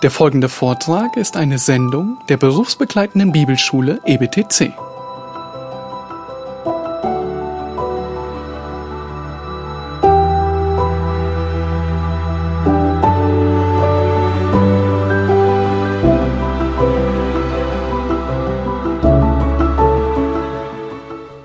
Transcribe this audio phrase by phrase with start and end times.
[0.00, 4.72] Der folgende Vortrag ist eine Sendung der berufsbegleitenden Bibelschule EBTC.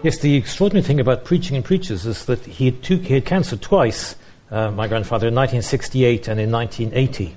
[0.04, 3.26] Yes, the extraordinary thing about preaching and preachers is that he had, two, he had
[3.26, 4.16] cancer twice,
[4.52, 7.36] uh, my grandfather, in 1968 and in 1980.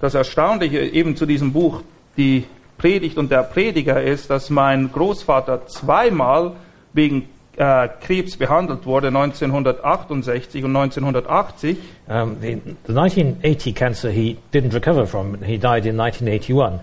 [0.00, 1.82] Das Erstaunliche eben zu diesem Buch,
[2.16, 2.44] die
[2.78, 6.52] Predigt und der Prediger, ist, dass mein Großvater zweimal
[6.94, 11.76] wegen äh, Krebs behandelt wurde, 1968 und 1980.
[12.08, 15.34] Um, the, the 1980 cancer he didn't recover from.
[15.42, 16.80] He died in 1981.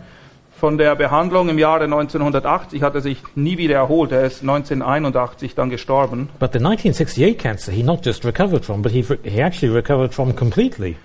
[0.59, 4.11] Von der Behandlung im Jahre 1980 hat er sich nie wieder erholt.
[4.11, 6.29] Er ist 1981 dann gestorben.
[6.39, 10.35] But the 1968 cancer he not just recovered from, but he, he actually recovered from
[10.35, 10.95] completely.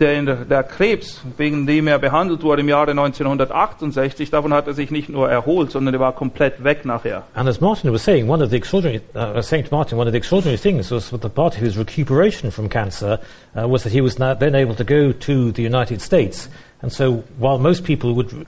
[0.00, 4.90] Der, der Krebs, wegen dem er behandelt wurde im Jahre 1968, davon hat er sich
[4.90, 7.22] nicht nur erholt, sondern er war komplett weg nachher.
[7.34, 10.18] And as Martin was saying, one of the extraordinary, uh, Saint Martin, one of the
[10.18, 13.20] extraordinary things was the part of his recuperation from cancer
[13.56, 16.48] uh, was that he was then able to go to the United States.
[16.82, 18.46] And so, while most people would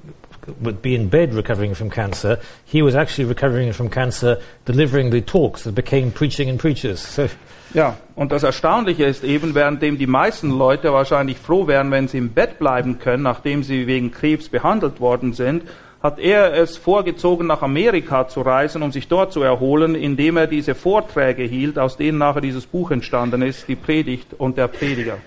[0.61, 5.21] would be in bed recovering from cancer, he was actually recovering from cancer, delivering the
[5.21, 7.07] talks that became preaching and preachers.
[7.17, 7.29] So,
[7.75, 12.19] Ja, und das Erstaunliche ist eben, währenddem die meisten Leute wahrscheinlich froh wären, wenn sie
[12.19, 15.65] im Bett bleiben können, nachdem sie wegen Krebs behandelt worden sind,
[16.03, 20.47] hat er es vorgezogen, nach Amerika zu reisen, um sich dort zu erholen, indem er
[20.47, 25.19] diese Vorträge hielt, aus denen nachher dieses Buch entstanden ist, die Predigt und der Prediger.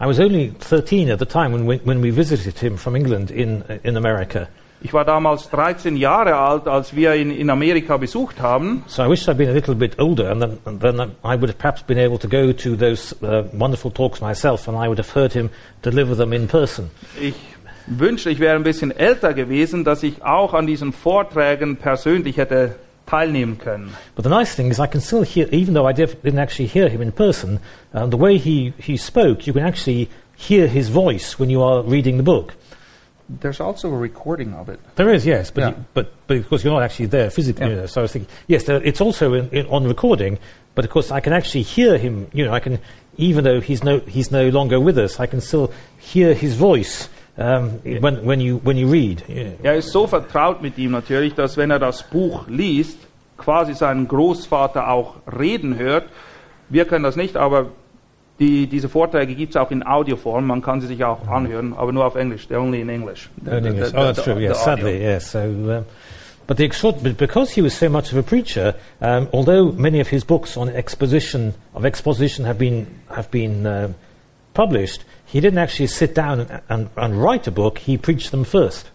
[0.00, 3.30] I was only 13 at the time when we, when we visited him from England
[3.30, 4.48] in, in America.
[4.84, 8.84] Ich war damals 13 Jahre alt, als wir ihn in Amerika besucht haben.
[8.86, 11.48] So I wish I'd been a little bit older, and then, and then I would
[11.48, 14.98] have perhaps been able to go to those uh, wonderful talks myself, and I would
[14.98, 15.48] have heard him
[15.80, 16.90] deliver them in person.
[17.18, 17.34] Ich
[17.86, 22.74] wünschte, ich wäre ein bisschen älter gewesen, dass ich auch an diesen Vorträgen persönlich hätte
[23.06, 23.94] teilnehmen können.
[24.16, 26.90] But the nice thing is, I can still hear, even though I didn't actually hear
[26.90, 27.58] him in person,
[27.94, 31.82] uh, the way he, he spoke, you can actually hear his voice when you are
[31.82, 32.52] reading the book.
[33.28, 34.78] There's also a recording of it.
[34.96, 35.68] There is, yes, but, Yeah.
[35.70, 37.64] you, but, but of course you're not actually there physically.
[37.64, 37.70] Yeah.
[37.70, 40.38] You know, so I was thinking, yes, there, it's also in, in, on recording,
[40.74, 42.28] but of course I can actually hear him.
[42.34, 42.78] You know, I can,
[43.16, 47.08] even though he's no, he's no longer with us, I can still hear his voice
[47.38, 47.70] um,
[48.00, 49.22] when, when you when you read.
[49.28, 49.52] Yeah.
[49.62, 52.98] Er ist so vertraut mit ihm natürlich, dass wenn er das Buch liest,
[53.38, 56.08] quasi seinen Großvater auch reden hört.
[56.68, 57.72] Wir können das nicht, aber
[58.40, 60.46] die, diese Vorträge gibt es auch in Audioform.
[60.46, 62.46] Man kann sie sich auch anhören, aber nur auf Englisch.
[62.48, 63.28] They're only in English.
[63.46, 63.90] Oh, in The- English.
[63.90, 64.40] the- oh, that's the- true.
[64.40, 65.30] Yes, sadly, yes.
[65.30, 65.84] So, um,
[66.46, 70.00] but the extraord- but because he was so much of a preacher, um, although many
[70.00, 73.94] of his books on exposition of exposition have been have been um
[74.52, 77.78] published, he didn't actually sit down and, and, and write a book.
[77.78, 78.90] He preached them first.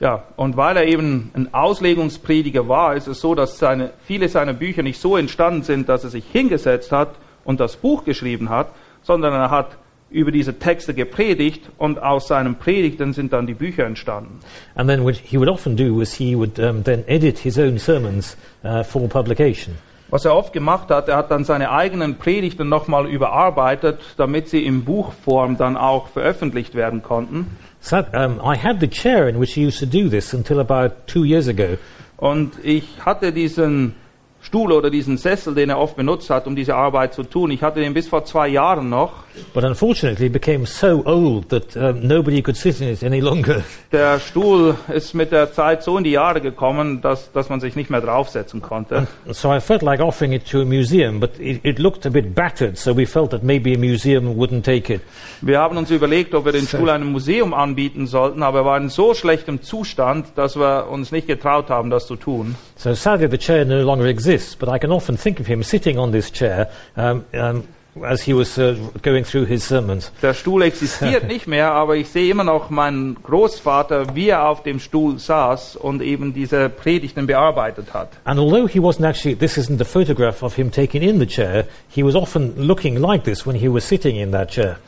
[0.00, 4.52] Ja, und weil er eben ein Auslegungsprediger war, ist es so, dass seine, viele seiner
[4.52, 8.68] Bücher nicht so entstanden sind, dass er sich hingesetzt hat und das Buch geschrieben hat,
[9.02, 9.76] sondern er hat
[10.10, 14.38] über diese Texte gepredigt und aus seinen Predigten sind dann die Bücher entstanden.
[14.76, 17.78] And then what he would often do was he would um, then edit his own
[17.78, 19.74] sermons uh, for publication.
[20.10, 24.64] Was er oft gemacht hat, er hat dann seine eigenen Predigten nochmal überarbeitet, damit sie
[24.64, 27.56] in Buchform dann auch veröffentlicht werden konnten.
[27.80, 30.94] So um, I had the chair in which he used to do this until about
[31.06, 31.76] two years ago.
[32.16, 33.96] Und ich hatte diesen
[34.44, 37.50] Stuhl oder diesen Sessel, den er oft benutzt hat, um diese Arbeit zu tun.
[37.50, 39.23] Ich hatte den bis vor zwei Jahren noch.
[39.52, 43.62] But unfortunately, it became so old that um, nobody could sit in it any longer.
[43.92, 47.76] Der Stuhl ist mit der Zeit so in die Jahre gekommen, dass, dass man sich
[47.76, 49.06] nicht mehr draufsetzen konnte.
[49.30, 52.34] So I felt like offering it to a museum, but it, it looked a bit
[52.34, 55.00] battered, so we felt that maybe a museum wouldn't take it.
[55.40, 58.76] Wir haben uns überlegt, ob wir den Stuhl einem Museum anbieten sollten, aber er war
[58.78, 62.54] in so schlechtem Zustand, dass wir uns nicht getraut haben, das zu tun.
[62.76, 65.98] So sadly, the chair no longer exists, but I can often think of him sitting
[65.98, 67.64] on this chair um, um,
[68.02, 70.10] as he was uh, going through his sermons.
[70.22, 74.62] Der Stuhl existiert nicht mehr, aber ich sehe immer noch meinen Großvater, wie er auf
[74.62, 78.10] dem Stuhl saß und eben diese Predigten bearbeitet hat.
[78.24, 81.66] And although he wasn't actually, this isn't a photograph of him taken in the chair,
[81.88, 84.78] he was often looking like this when he was sitting in that chair.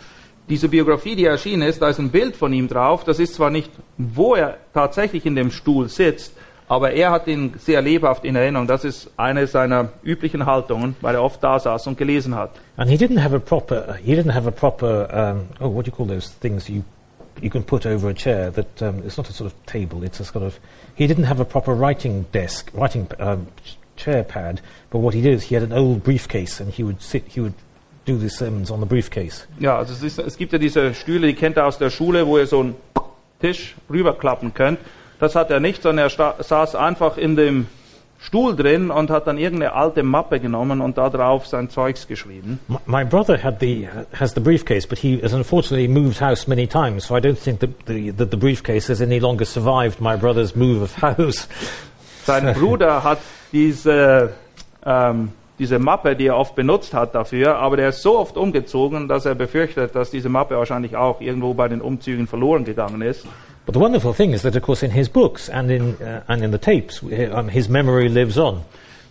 [0.48, 3.02] Diese Biografie, die erschienen ist, da ist ein Bild von ihm drauf.
[3.02, 6.35] Das ist zwar nicht, wo er tatsächlich in dem Stuhl sitzt,
[6.68, 8.66] aber er hat ihn sehr lebhaft in Erinnerung.
[8.66, 12.50] Das ist eine seiner üblichen Haltungen, weil er oft da saß und gelesen hat.
[12.76, 15.90] And he didn't have a proper, he didn't have a proper, um, oh, what do
[15.90, 16.82] you call those things you,
[17.40, 20.20] you can put over a chair that, um, it's not a sort of table, it's
[20.20, 20.58] a sort of,
[20.94, 24.60] he didn't have a proper writing desk, writing um, ch- chair pad,
[24.90, 27.40] but what he did is he had an old briefcase and he would sit, he
[27.40, 27.54] would
[28.04, 29.46] do the sermons on the briefcase.
[29.58, 32.26] Ja, also es, ist, es gibt ja diese Stühle, die kennt ihr aus der Schule,
[32.26, 32.74] wo ihr so ein
[33.40, 34.78] Tisch rüberklappen könnt.
[35.18, 37.66] Das hat er nicht, sondern er saß einfach in dem
[38.18, 42.58] Stuhl drin und hat dann irgendeine alte Mappe genommen und da drauf sein Zeugs geschrieben.
[42.66, 46.66] My, my brother had the, has the briefcase, but he has unfortunately moved house many
[46.66, 50.16] times, so I don't think that the, that the briefcase has any longer survived my
[50.16, 51.46] brother's move of house.
[52.24, 53.18] Sein Bruder hat
[53.52, 54.30] diese,
[54.84, 59.08] ähm, diese Mappe, die er oft benutzt hat dafür, aber der ist so oft umgezogen,
[59.08, 63.26] dass er befürchtet, dass diese Mappe wahrscheinlich auch irgendwo bei den Umzügen verloren gegangen ist.
[63.66, 66.42] But the wonderful thing is that, of course, in his books and in, uh, and
[66.44, 68.64] in the tapes, um, his memory lives on.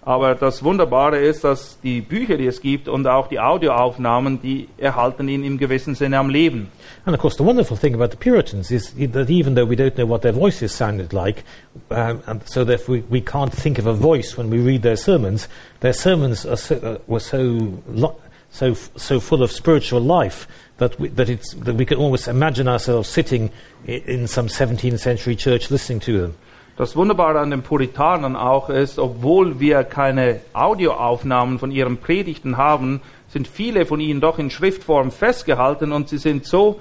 [0.08, 4.70] Aber das Wunderbare ist, dass die Bücher, die es gibt und auch die Audioaufnahmen, die
[4.78, 6.70] erhalten ihn im gewissen Sinne am Leben.
[7.06, 9.96] And of course, the wonderful thing about the Puritans is that even though we don't
[9.96, 11.44] know what their voices sounded like,
[11.90, 14.96] um, and so that we, we can't think of a voice when we read their
[14.96, 15.48] sermons,
[15.80, 18.16] their sermons are so, uh, were so, lo-
[18.56, 20.48] so, so full of spiritual life
[20.78, 23.52] that we, that, it's, that we can almost imagine ourselves sitting
[23.86, 26.36] in some 17th century church listening to them.
[26.78, 33.02] Das Wunderbare an den Puritanern auch ist, obwohl wir keine Audioaufnahmen von ihren Predigten haben,
[33.30, 36.80] sind viele von ihnen doch in Schriftform festgehalten und sie sind so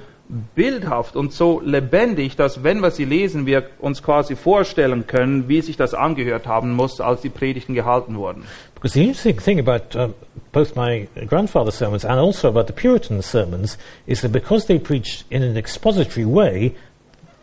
[0.55, 5.61] bildhaft und so lebendig, dass wenn wir sie lesen, wir uns quasi vorstellen können, wie
[5.61, 8.45] sich das angehört haben muss, als die Predigten gehalten wurden.
[8.75, 10.15] Because the interesting thing about um,
[10.53, 15.25] both my grandfather's sermons and also about the Puritan sermons is that because they preached
[15.31, 16.75] in an expository way,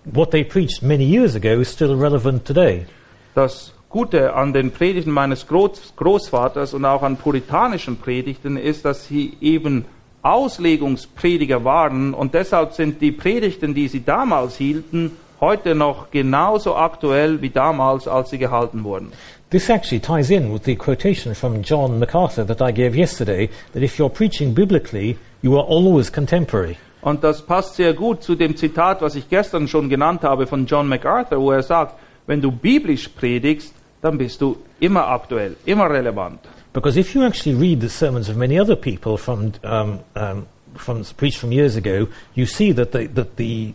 [0.06, 2.86] what they preached many years ago is still relevant today.
[3.34, 9.08] Das Gute an den Predigten meines Groß Großvaters und auch an puritanischen Predigten ist, dass
[9.08, 9.86] sie eben
[10.24, 17.42] Auslegungsprediger waren und deshalb sind die Predigten, die sie damals hielten, heute noch genauso aktuell
[17.42, 19.12] wie damals, als sie gehalten wurden.
[19.50, 23.84] This actually ties in with the quotation from John MacArthur that I gave yesterday that
[23.84, 26.78] if you're preaching biblically, you are always contemporary.
[27.02, 30.68] Und das passt sehr gut zu dem Zitat, was ich gestern schon genannt habe von
[30.68, 31.96] John MacArthur, wo er sagt,
[32.28, 36.40] wenn du biblisch predigst, dann bist du immer aktuell, immer relevant.
[36.74, 41.04] Because if you actually read the sermons of many other people from, um, um, from
[41.18, 43.74] preached from years ago, you see that, they, that the,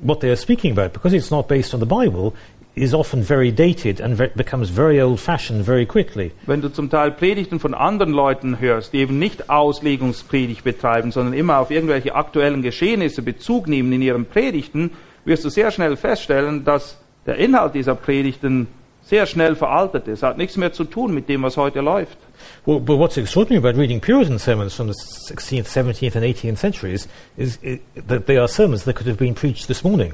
[0.00, 2.34] what they are speaking about, because it's not based on the Bible,
[2.76, 6.30] is often very dated and ve- becomes very old-fashioned very quickly.
[6.46, 11.32] Wenn du zum Teil Predigten von anderen Leuten hörst, die eben nicht Auslegungspredigt betreiben, sondern
[11.32, 14.90] immer auf irgendwelche aktuellen Geschehnisse Bezug nehmen in ihren Predigten,
[15.24, 18.68] wirst du sehr schnell feststellen, dass der Inhalt dieser Predigten
[19.02, 20.22] sehr schnell veraltet ist.
[20.22, 22.18] Hat nichts mehr zu tun mit dem, was heute läuft.
[22.66, 27.08] Well, but what's extraordinary about reading Puritan sermons from the 16th, 17th, and 18th centuries
[27.36, 27.58] is
[28.06, 30.12] that they are sermons that could have been preached this morning.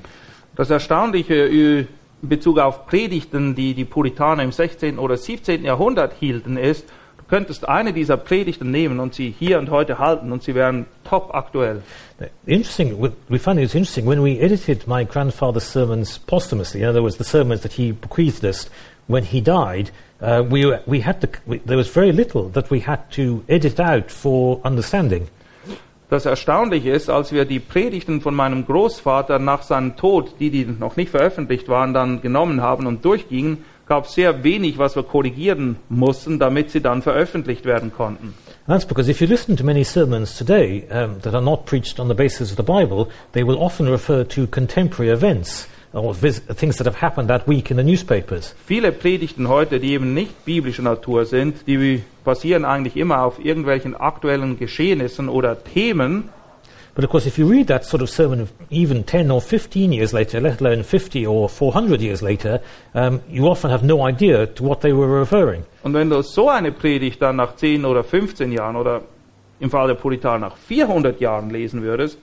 [0.57, 1.89] Das Erstaunliche in
[2.23, 4.99] Bezug auf Predigten, die die Puritaner im 16.
[4.99, 5.65] oder 17.
[5.65, 6.85] Jahrhundert hielten, ist,
[7.19, 10.87] du könntest eine dieser Predigten nehmen und sie hier und heute halten und sie wären
[11.05, 11.83] top aktuell.
[12.47, 16.89] Interesting, we- we found it was interesting when we edited my grandfather's sermons posthumously, in
[16.89, 18.71] other words, the sermons that he bequeathed us
[19.09, 19.91] when he died,
[20.23, 23.81] uh, we, we had to, we, there was very little that we had to edit
[23.81, 25.29] out for understanding.
[26.09, 30.67] Das Erstaunliche ist, als wir die Predigten von meinem Großvater nach seinem Tod, die, die
[30.67, 35.05] noch nicht veröffentlicht waren, dann genommen haben und durchgingen, gab es sehr wenig, was wir
[35.05, 38.35] korrigieren mussten, damit sie dann veröffentlicht werden konnten.
[38.67, 42.09] That's because if you listen to many sermons today um, that are not preached on
[42.09, 46.77] the basis of the Bible, they will often refer to contemporary events or vis- things
[46.79, 48.55] that have happened that week in the newspapers.
[48.67, 53.95] Viele Predigten heute, die eben nicht biblischer Natur sind, die basieren eigentlich immer auf irgendwelchen
[53.95, 56.29] aktuellen Geschehnissen oder Themen.
[56.95, 60.13] But of course, if you read that sort of sermon even 10 or 15 years
[60.13, 62.61] later, let alone 50 or 400 years later,
[62.93, 65.65] um, you often have no idea to what they were referring.
[65.85, 69.01] Und wenn du so eine Predigt dann nach 10 oder 15 Jahren oder
[69.59, 72.19] im Fall der Puritaner nach 400 Jahren lesen würdest,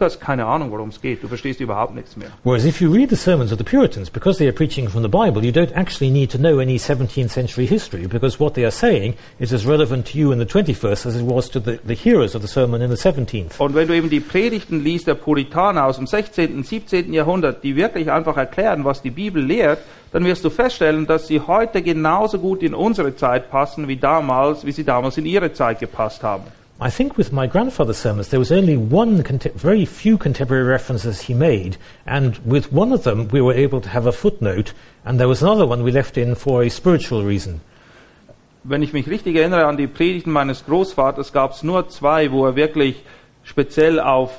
[0.00, 1.22] du hast keine Ahnung, worum es geht.
[1.22, 2.28] Du verstehst überhaupt nichts mehr.
[2.44, 5.08] Whereas if you read the sermons of the Puritans, because they are preaching from the
[5.08, 8.72] Bible, you don't actually need to know any 17th century history, because what they are
[8.72, 11.94] saying is as relevant to you in the 21st as it was to the, the
[11.94, 13.58] hearers of the sermon in the 17th.
[13.58, 17.12] Und wenn du eben die Predigten liest der Puritaner aus dem 16., und 17.
[17.12, 19.80] Jahrhundert, die wirklich einfach erklären, was die Bibel lehrt,
[20.12, 24.64] dann wirst du feststellen, dass sie heute genauso gut in unsere Zeit passen wie damals,
[24.64, 26.44] wie sie damals in ihre Zeit gepasst haben.
[26.82, 29.22] I think with my grandfather's sermons, there was only one,
[29.54, 33.88] very few contemporary references he made, and with one of them we were able to
[33.90, 34.72] have a footnote,
[35.04, 37.60] and there was another one we left in for a spiritual reason.
[38.64, 42.46] Wenn ich mich richtig erinnere an die Predigten meines Großvaters, gab es nur zwei, wo
[42.46, 43.02] er wirklich
[43.42, 44.38] speziell auf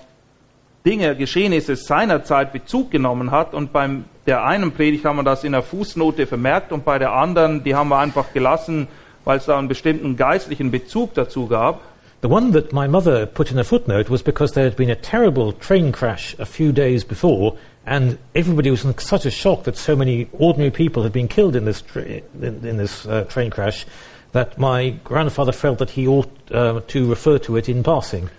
[0.84, 3.54] Dinge, Geschehnisse seiner Zeit Bezug genommen hat.
[3.54, 7.14] Und beim der einen Predigt haben wir das in der Fußnote vermerkt und bei der
[7.14, 8.88] anderen, die haben wir einfach gelassen,
[9.26, 11.82] weil es da einen bestimmten geistlichen Bezug dazu gab.
[12.22, 14.96] The one that my mother put in a footnote was because there had been a
[14.96, 19.76] terrible train crash a few days before, and everybody was in such a shock that
[19.76, 23.50] so many ordinary people had been killed in this, tra- in, in this uh, train
[23.50, 23.88] crash
[24.34, 28.30] that my grandfather felt that he ought uh, to refer to it in passing.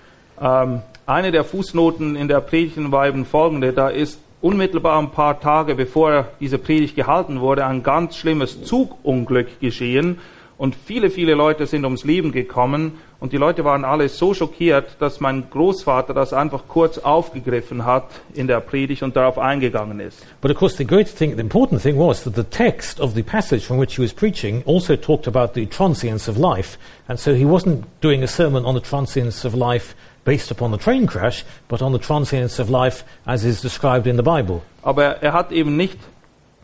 [0.40, 3.72] Ähm, eine der Fußnoten in der Predigt war eben folgende.
[3.72, 9.58] Da ist unmittelbar ein paar Tage bevor diese Predigt gehalten wurde ein ganz schlimmes Zugunglück
[9.60, 10.18] geschehen
[10.62, 14.94] und viele, viele Leute sind ums Leben gekommen und die Leute waren alle so schockiert,
[15.00, 18.04] dass mein Großvater das einfach kurz aufgegriffen hat
[18.34, 20.24] in der Predigt und darauf eingegangen ist.
[20.40, 23.24] But of course, the great thing, the important thing was that the text of the
[23.24, 26.78] passage from which he was preaching also talked about the transience of life.
[27.08, 30.78] And so he wasn't doing a sermon on the transience of life based upon the
[30.78, 34.62] train crash, but on the transience of life as is described in the Bible.
[34.82, 35.98] Aber er hat eben nicht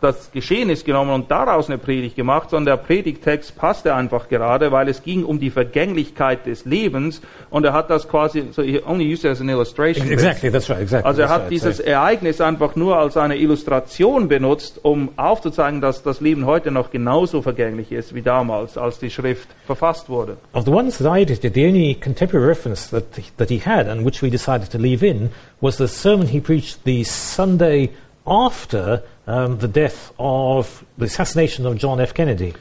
[0.01, 4.89] das Geschehnis genommen und daraus eine Predigt gemacht, sondern der Predigtext passte einfach gerade, weil
[4.89, 9.13] es ging um die Vergänglichkeit des Lebens und er hat das quasi, so he only
[9.13, 10.09] used it as an illustration.
[10.11, 11.09] Exactly, that's right, exactly.
[11.09, 11.51] Also er hat right.
[11.51, 16.71] dieses So- Ereignis einfach nur als eine Illustration benutzt, um aufzuzeigen, dass das Leben heute
[16.71, 20.37] noch genauso vergänglich ist wie damals, als die Schrift verfasst wurde.
[20.53, 23.05] Of the ones that I edited, the only contemporary reference that
[23.37, 26.79] that he had, and which we decided to leave in, was the sermon he preached
[26.85, 27.91] the Sunday
[28.29, 32.13] after um, the death of the assassination of John F.
[32.15, 32.55] Kennedy.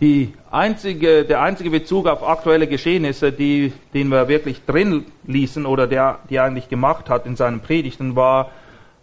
[0.00, 5.86] Die einzige, der einzige Bezug auf aktuelle Geschehnisse, die, den wir wirklich drin ließen oder
[5.86, 8.50] der die eigentlich gemacht hat in seinen Predigten, war,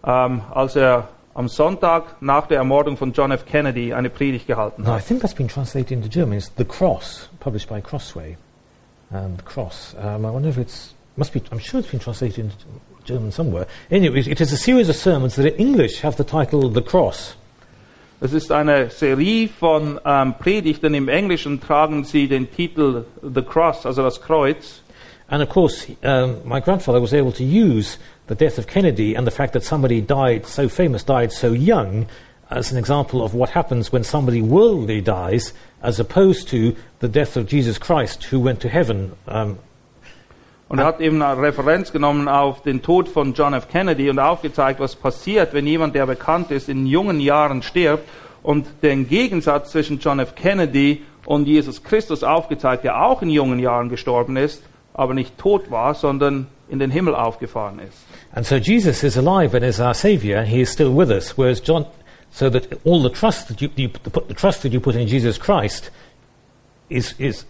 [0.03, 3.45] ähm, als er am Sonntag nach der Ermordung von John F.
[3.45, 5.05] Kennedy eine Predigt gehalten Now, I hat.
[5.05, 6.39] think that's been translated into German.
[6.39, 8.37] It's The Cross, published by Crossway.
[9.11, 9.95] Um, the Cross.
[10.01, 11.41] Um, I wonder if it's must be.
[11.51, 12.55] I'm sure it's been translated into
[13.07, 13.65] German somewhere.
[13.89, 17.35] Anyway, it is a series of sermons that in English have the title The Cross.
[18.19, 20.93] Es ist eine Serie von ähm, Predigten.
[20.93, 24.81] Im Englischen tragen sie den Titel The Cross, also das Kreuz.
[25.29, 27.97] And of course, um, my grandfather was able to use
[28.27, 32.07] the death of Kennedy and the fact that somebody died so famous, died so young,
[32.49, 37.37] as an example of what happens when somebody worldly dies, as opposed to the death
[37.37, 39.15] of Jesus Christ, who went to heaven.
[39.27, 39.59] Um,
[40.69, 43.69] Und er hat eben eine Referenz genommen auf den Tod von John F.
[43.69, 48.07] Kennedy und aufgezeigt, was passiert, wenn jemand, der bekannt ist, in jungen Jahren stirbt
[48.43, 50.35] und den Gegensatz zwischen John F.
[50.35, 54.61] Kennedy und Jesus Christus aufgezeigt, der auch in jungen Jahren gestorben ist,
[54.93, 58.05] aber nicht tot war, sondern in den Himmel aufgefahren ist.
[58.33, 61.37] and so Jesus is alive and is our Saviour, and He is still with us.
[61.37, 61.85] Whereas John,
[62.29, 65.07] so that all the trust that you, you put, the trust that you put in
[65.07, 65.91] Jesus Christ
[66.89, 67.45] is is.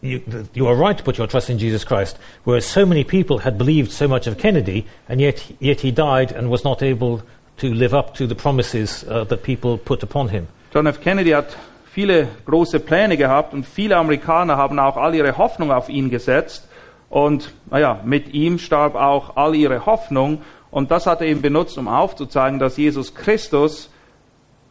[0.00, 0.22] You,
[0.54, 3.58] you are right to put your trust in Jesus Christ, whereas so many people had
[3.58, 7.22] believed so much of Kennedy, and yet, yet he died and was not able
[7.56, 10.46] to live up to the promises uh, that people put upon him.
[10.72, 11.00] John F.
[11.00, 11.56] Kennedy hat
[11.92, 16.68] viele große Pläne gehabt und viele Amerikaner haben auch all ihre Hoffnung auf ihn gesetzt.
[17.10, 20.42] Und naja, mit ihm starb auch all ihre Hoffnung.
[20.70, 23.90] Und das hat er eben benutzt, um aufzuzeigen, dass Jesus Christus,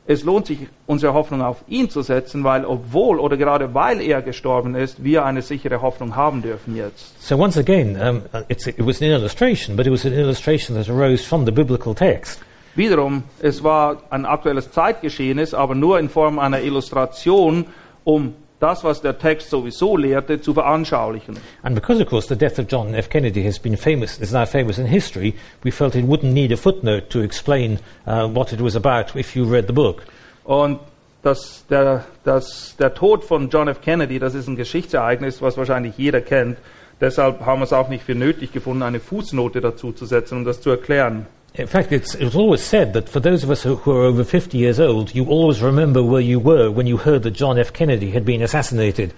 [0.07, 4.21] es lohnt sich, unsere Hoffnung auf ihn zu setzen, weil obwohl oder gerade weil er
[4.21, 7.21] gestorben ist, wir eine sichere Hoffnung haben dürfen jetzt.
[7.21, 10.89] So once again, um, it's, it was an illustration, but it was an illustration that
[10.89, 12.39] arose from the biblical text.
[12.75, 17.65] Wiederum, es war ein aktuelles Zeitgeschehnis, aber nur in Form einer Illustration,
[18.03, 21.37] um das, was der Text sowieso lehrte, zu veranschaulichen.
[21.63, 23.09] And because, of course, the death of John F.
[23.09, 26.57] Kennedy has been famous, is now famous in history, we felt it wouldn't need a
[26.57, 30.03] footnote to explain uh, what it was about if you read the book.
[30.43, 30.79] Und
[31.21, 33.81] das, der, das, der Tod von John F.
[33.81, 36.57] Kennedy, das ist ein Geschichtsereignis, was wahrscheinlich jeder kennt.
[36.99, 40.45] Deshalb haben wir es auch nicht für nötig gefunden, eine Fußnote dazu zu setzen, um
[40.45, 41.27] das zu erklären.
[41.57, 44.03] In fact, it's, it was always said that for those of us who, who are
[44.03, 47.57] over 50 years old, you always remember where you were when you heard that John
[47.57, 47.73] F.
[47.73, 49.11] Kennedy had been assassinated.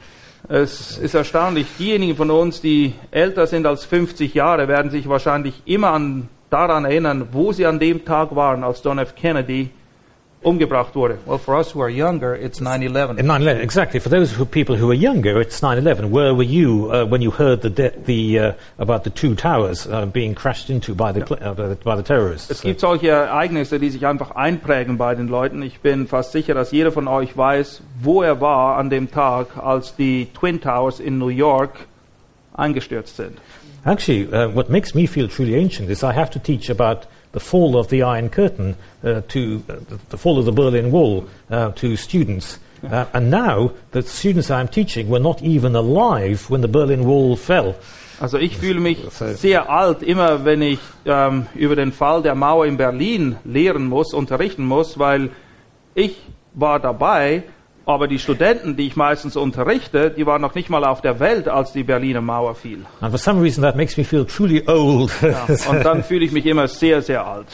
[0.48, 5.62] Es ist erstaunlich, diejenigen von uns, die älter sind als 50 Jahre, werden sich wahrscheinlich
[5.65, 9.15] immer an, daran erinnern, wo sie an dem Tag waren, als John F.
[9.15, 9.69] Kennedy
[10.41, 11.17] umgebracht wurde.
[11.25, 13.17] Well, for us who are younger, it's 9 11.
[13.17, 14.00] In 9/11, exactly.
[14.00, 16.12] For those who, people who are younger, it's 9/11.
[16.12, 19.86] Where were you uh, when you heard the, de- the uh, about the two towers
[19.88, 22.50] uh, being crashed into by the, uh, by the, by the terrorists?
[22.50, 25.62] Es gibt solche Ereignisse, die sich einfach einprägen bei den Leuten.
[25.62, 29.58] Ich bin fast sicher, dass jeder von euch weiß, wo er war an dem Tag,
[29.58, 31.88] als die Twin Towers in New York
[32.53, 33.38] eingestürzt sind.
[33.86, 37.39] Actually, uh, what makes me feel truly ancient is I have to teach about the
[37.39, 39.75] fall of the Iron Curtain uh, to uh,
[40.09, 42.59] the, fall of the Berlin Wall uh, to students.
[42.83, 47.36] Uh, and now the students I'm teaching were not even alive when the Berlin Wall
[47.36, 47.75] fell.
[48.19, 52.65] Also ich fühle mich sehr alt, immer wenn ich ähm, über den Fall der Mauer
[52.65, 55.29] in Berlin lehren muss, unterrichten muss, weil
[55.95, 56.17] ich
[56.53, 57.43] war dabei
[57.89, 61.48] Aber die Studenten, die ich meistens unterrichte, die waren noch nicht mal auf der Welt,
[61.48, 62.86] als die Berliner Mauer fiel.
[63.01, 65.12] And for some reason, that makes me feel truly old.
[65.24, 67.48] Ja, und dann fühle ich mich immer sehr, sehr alt.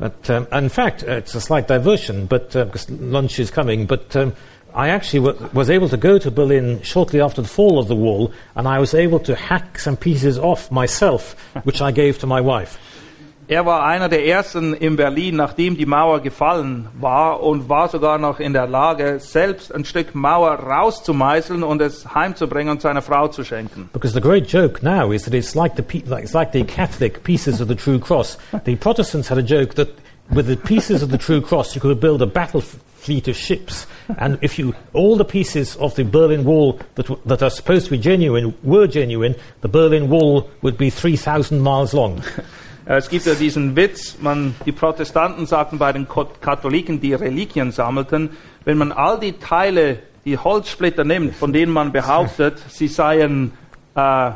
[0.00, 3.86] But um, in fact, uh, it's a slight diversion, but uh, lunch is coming.
[3.86, 4.32] But um,
[4.74, 7.94] I actually w- was able to go to Berlin shortly after the fall of the
[7.94, 12.26] wall, and I was able to hack some pieces off myself, which I gave to
[12.26, 12.78] my wife.
[13.50, 18.16] Er war einer der ersten in Berlin, nachdem die Mauer gefallen war und war sogar
[18.16, 23.26] noch in der Lage, selbst ein Stück Mauer rauszumeißeln und es heimzubringen und seiner Frau
[23.26, 23.90] zu schenken.
[23.92, 27.60] Because the great joke now is that it's like the it's like the Catholic pieces
[27.60, 28.38] of the true cross.
[28.64, 29.88] The Protestants had a joke that
[30.32, 33.88] with the pieces of the true cross you could build a battle fleet of ships,
[34.18, 37.90] and if you all the pieces of the Berlin Wall that that are supposed to
[37.90, 42.22] be genuine were genuine, the Berlin Wall would be three thousand miles long.
[42.90, 47.70] Äh, Es gibt ja diesen Witz, man, die Protestanten sagten bei den Katholiken, die Reliquien
[47.70, 48.30] sammelten,
[48.64, 53.52] wenn man all die Teile, die Holzsplitter nimmt, von denen man behauptet, sie seien
[53.94, 54.32] äh,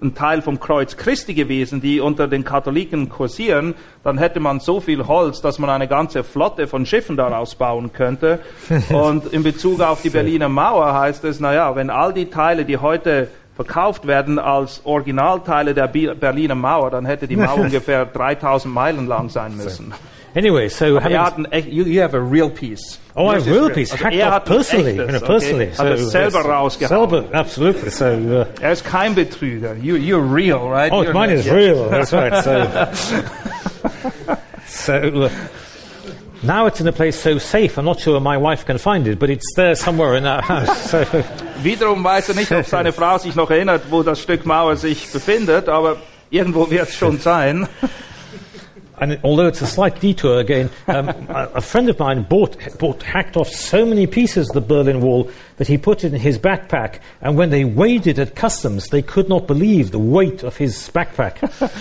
[0.00, 4.80] ein Teil vom Kreuz Christi gewesen, die unter den Katholiken kursieren, dann hätte man so
[4.80, 8.40] viel Holz, dass man eine ganze Flotte von Schiffen daraus bauen könnte.
[8.90, 12.78] Und in Bezug auf die Berliner Mauer heißt es, naja, wenn all die Teile, die
[12.78, 19.06] heute verkauft werden als Originalteile der Berliner Mauer, dann hätte die Mauer ungefähr 3000 Meilen
[19.06, 19.92] lang sein müssen.
[20.34, 22.98] Anyway, so having er hat ein you, you have a real piece.
[23.14, 23.70] Oh, will real.
[23.70, 25.26] piece Also hacked er hat personally, echtes, you know, okay?
[25.26, 25.70] personally.
[25.76, 27.10] Hat es selber rausgehauen.
[27.10, 27.90] Selber, absolutely.
[27.90, 29.74] So, uh, Er ist kein Betrüger.
[29.74, 30.90] You, you're real, right?
[30.90, 31.54] oh, You're mine is yes.
[31.54, 31.90] real.
[31.90, 32.34] That's right.
[32.42, 32.66] So,
[34.66, 35.30] so uh,
[36.42, 37.76] now it's in a place so safe.
[37.76, 40.90] I'm not sure my wife can find it, but it's there somewhere in our house.
[40.90, 41.04] So,
[41.62, 45.10] Wiederum weiß er nicht, ob seine Frau sich noch erinnert, wo das Stück Mauer sich
[45.10, 45.96] befindet, aber
[46.30, 47.68] irgendwo wird es schon sein.
[49.02, 53.02] and although it's a slight detour again, um, a, a friend of mine bought, bought
[53.02, 56.38] hacked off so many pieces of the Berlin Wall that he put it in his
[56.38, 57.00] backpack.
[57.20, 60.88] And when they weighed it at customs, they could not believe the weight of his
[60.90, 61.38] backpack.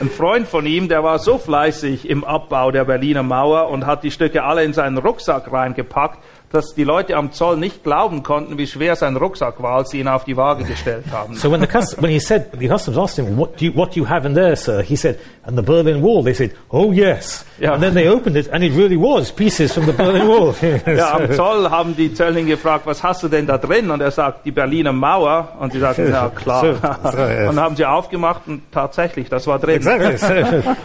[0.00, 4.02] Ein Freund von ihm, der war so fleißig im Abbau der Berliner Mauer und hat
[4.02, 6.18] die Stücke alle in seinen Rucksack reingepackt,
[6.54, 10.00] dass die Leute am Zoll nicht glauben konnten, wie schwer sein Rucksack war, als sie
[10.00, 11.34] ihn auf die Waage gestellt haben.
[11.34, 13.94] So when the cus- when he said the customs asked him, "What do you what
[13.94, 16.92] do you have in there, sir?" He said, "And the Berlin Wall." They said, "Oh
[16.92, 17.74] yes." Yeah.
[17.74, 20.54] And then they opened it, and it really was pieces from the Berlin Wall.
[20.86, 23.90] Ja, am Zoll haben die Zöllner gefragt, was hast du denn da drin?
[23.90, 25.48] Und er sagt, die Berliner Mauer.
[25.60, 26.60] Und sie sagten, ja klar.
[26.60, 27.48] So, so, yes.
[27.50, 29.76] Und haben sie aufgemacht und tatsächlich, das war drin.
[29.76, 30.16] exactly.
[30.16, 30.76] So-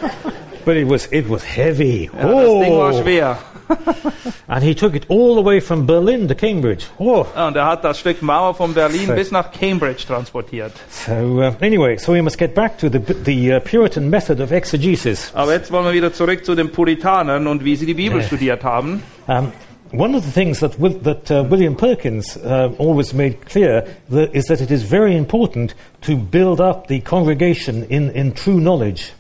[0.66, 2.10] but it was it was heavy.
[2.16, 3.38] Ja, das Ding war oh, schwer.
[4.48, 6.86] and he took it all the way from Berlin to Cambridge.
[6.98, 7.26] Oh.
[7.36, 10.72] Und er hat das Stück Mauer von Berlin So- bis nach Cambridge transportiert.
[10.90, 14.52] So uh, anyway, so we must get back to the the uh, Puritan method of
[14.52, 15.32] exegesis.
[15.34, 18.26] Aber jetzt wollen wir wieder zurück zu den Puritanern und wie sie die Bibel Ja.
[18.28, 19.04] studiert haben.
[19.28, 19.52] Um,
[19.92, 24.34] one of the things that, Wil- that uh, William Perkins uh, always made clear that
[24.34, 29.14] is that it is very important to build up the congregation in, in true knowledge.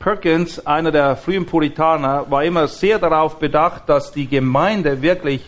[0.00, 5.42] Perkins, einer der frühen Puritaner, war immer sehr darauf bedacht, dass die Gemeinde wirklich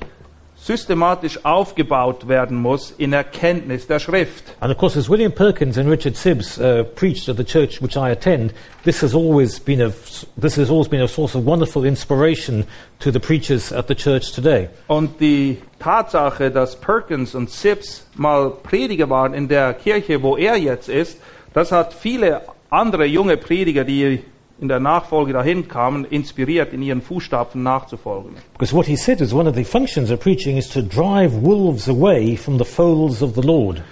[0.56, 4.54] systematisch aufgebaut werden muss in Erkenntnis der Schrift.
[4.60, 7.96] And of course, as William Perkins and Richard Sibbs uh, preached at the church which
[7.96, 8.52] I attend,
[8.84, 9.90] this has always been a
[10.38, 12.66] this has always been a source of wonderful inspiration
[13.00, 14.68] to the preachers at the church today.
[14.86, 20.58] Und die Tatsache, dass Perkins und Sibbs mal Prediger waren in der Kirche, wo er
[20.58, 21.18] jetzt ist,
[21.54, 24.20] das hat viele andere junge Prediger, die
[24.62, 28.36] in der Nachfolge dahin kamen, inspiriert, in ihren Fußstapfen nachzufolgen.
[28.52, 31.88] Because what he said is one of the functions of preaching is to drive wolves
[31.88, 33.82] away from the folds of the Lord.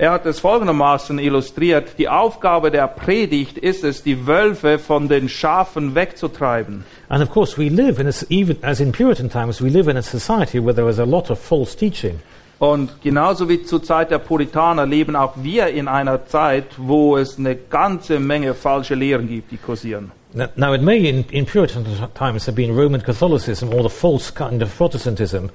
[0.00, 1.98] Er hat es folgendermaßen illustriert.
[1.98, 6.84] Die Aufgabe der Predigt ist es, die Wölfe von den Schafen wegzutreiben.
[7.08, 9.96] And of course, we live in a, even as in Puritan times, we live in
[9.96, 12.20] a society where there is a lot of false teaching.
[12.58, 17.38] Und genauso wie zur Zeit der Puritaner leben auch wir in einer Zeit, wo es
[17.38, 20.10] eine ganze Menge falsche Lehren gibt, die kursieren.
[20.34, 24.30] Now, now it may in, in Puritan times have been Roman Catholicism or the false
[24.34, 25.50] kind of Protestantism,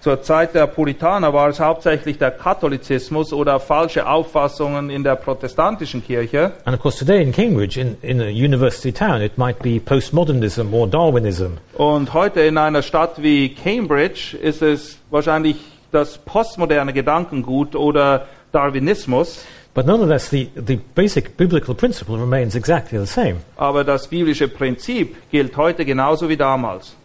[0.00, 6.04] Zur Zeit der Puritaner war es hauptsächlich der Katholizismus oder falsche Auffassungen in der protestantischen
[6.04, 6.52] Kirche.
[6.64, 10.72] and of course today in Cambridge, in, in a university town, it might be postmodernism
[10.72, 11.58] or Darwinism.
[11.76, 15.56] Und heute in einer Stadt wie Cambridge ist es wahrscheinlich
[15.92, 19.44] das postmoderne Gedankengut oder Darwinismus.
[19.74, 23.36] But nonetheless, the, the basic biblical principle remains exactly the same.
[23.56, 26.96] Aber das biblische Prinzip gilt heute genauso wie damals.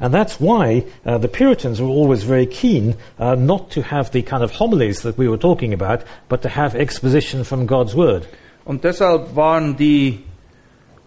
[0.00, 4.22] And that's why uh, the Puritans were always very keen uh, not to have the
[4.22, 8.28] kind of homilies that we were talking about, but to have exposition from God's Word.
[8.64, 10.20] Und deshalb waren die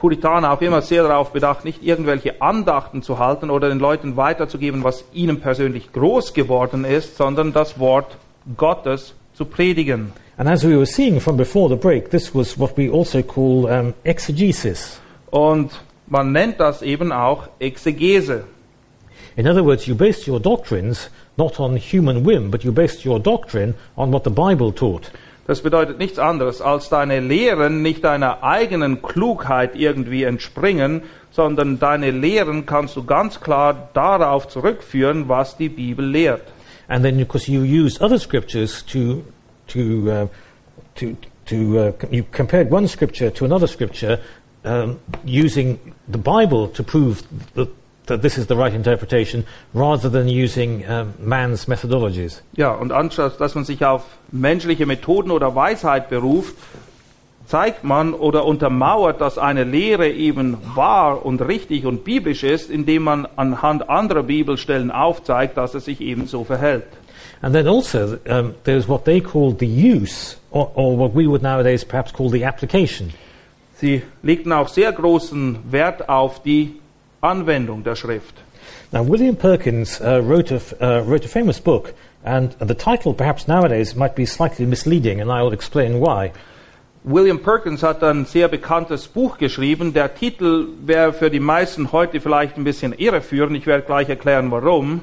[0.01, 4.83] Puritaner auch immer sehr darauf bedacht, nicht irgendwelche Andachten zu halten oder den Leuten weiterzugeben,
[4.83, 8.17] was ihnen persönlich groß geworden ist, sondern das Wort
[8.57, 10.11] Gottes zu predigen.
[10.37, 13.65] And as we were seeing from before the break, this was what we also call
[13.65, 14.99] um, exegesis.
[15.29, 15.69] Und
[16.07, 18.45] man nennt das eben auch Exegese.
[19.35, 23.19] In other words, you based your doctrines not on human whim, but you based your
[23.19, 25.11] doctrine on what the Bible taught.
[25.51, 32.11] Das bedeutet nichts anderes, als deine Lehren nicht deiner eigenen Klugheit irgendwie entspringen, sondern deine
[32.11, 36.43] Lehren kannst du ganz klar darauf zurückführen, was die Bibel lehrt.
[36.87, 39.25] And then, of course, you used other scriptures to,
[39.67, 40.27] to, uh,
[40.95, 44.19] to, to uh, you compared one scripture to another scripture
[44.63, 47.23] um, using the Bible to prove
[47.55, 47.67] that,
[48.11, 52.41] that this is the right interpretation rather than using um, man's methodologies.
[52.55, 56.55] Ja, und anstatt dass man sich auf menschliche Methoden oder Weisheit beruft,
[57.45, 63.03] zeigt man oder untermauert, dass eine Lehre eben wahr und richtig und biblisch ist, indem
[63.03, 66.85] man anhand anderer Bibelstellen aufzeigt, dass es sich eben so verhält.
[67.41, 71.41] And then also, um, there's what they call the use, or, or what we would
[71.41, 73.11] nowadays perhaps call the application.
[73.77, 76.80] Sie legten auch sehr großen Wert auf die
[77.21, 78.35] Anwendung der Schrift.
[78.91, 83.47] Now, William Perkins uh, wrote, a, uh, wrote a famous book, and the title perhaps
[83.47, 86.31] nowadays might be slightly misleading, and I will explain why.
[87.03, 89.91] William Perkins hat ein sehr bekanntes Buch geschrieben.
[89.93, 93.57] Der Titel wäre für die meisten heute vielleicht ein bisschen irreführend.
[93.57, 95.01] Ich werde gleich erklären, warum.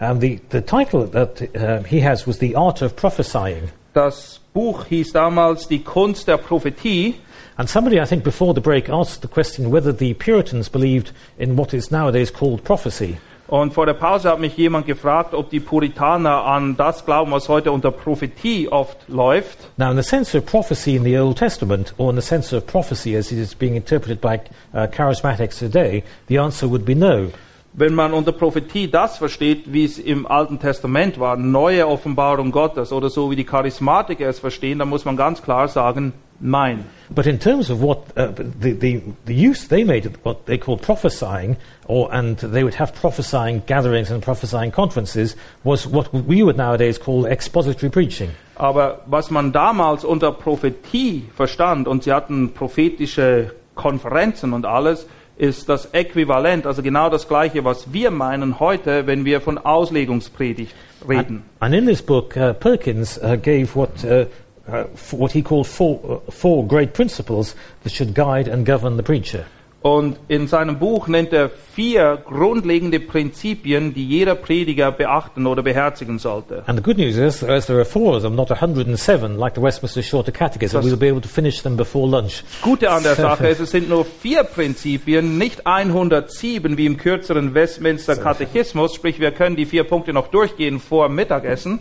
[0.00, 3.68] Um, the, the title that uh, he has was The Art of Prophesying.
[3.92, 7.14] Das Buch hieß damals Die Kunst der Prophetie.
[7.58, 11.56] And somebody, I think, before the break asked the question whether the Puritans believed in
[11.56, 13.18] what is nowadays called prophecy.
[13.48, 17.48] Und vor der Pause hat mich jemand gefragt, ob die Puritaner an das glauben, was
[17.48, 19.70] heute unter Prophetie oft läuft.
[19.78, 22.66] Now, in the sense of prophecy in the Old Testament, or in the sense of
[22.66, 24.40] prophecy as it is being interpreted by
[24.74, 27.30] uh, charismatics today, the answer would be no.
[27.72, 32.90] Wenn man unter Prophetie das versteht, wie es im Alten Testament war, neue Offenbarung Gottes
[32.90, 36.84] oder so wie die Charismatiker es verstehen, dann muss man ganz klar sagen, nein.
[37.10, 40.58] But in terms of what uh, the, the, the use they made of what they
[40.58, 46.42] called prophesying, or, and they would have prophesying gatherings and prophesying conferences, was what we
[46.42, 48.30] would nowadays call expository preaching.
[48.56, 55.68] Aber was man damals unter Prophetie verstand, und sie hatten prophetische Konferenzen und alles, ist
[55.68, 60.74] das Äquivalent, also genau das Gleiche, was wir meinen heute, wenn wir von Auslegungspredigt
[61.06, 61.44] reden.
[61.60, 64.26] And in this book, uh, Perkins uh, gave what, uh,
[64.68, 69.02] uh, what he called four, uh, four great principles that should guide and govern the
[69.02, 69.44] preacher.
[69.82, 76.18] Und in seinem Buch nennt er vier grundlegende Prinzipien, die jeder Prediger beachten oder beherzigen
[76.18, 76.64] sollte.
[76.66, 79.62] And the good news is, as there are four of them, not 107, like the
[79.62, 82.42] Westminster Shorter Catechism, Das- we'll be able to finish them before lunch.
[82.62, 87.54] Gute an der Sache ist, es sind nur vier Prinzipien, nicht 107 wie im kürzeren
[87.54, 91.78] Westminster Katechismus, sprich wir können die vier Punkte noch durchgehen vor Mittagessen.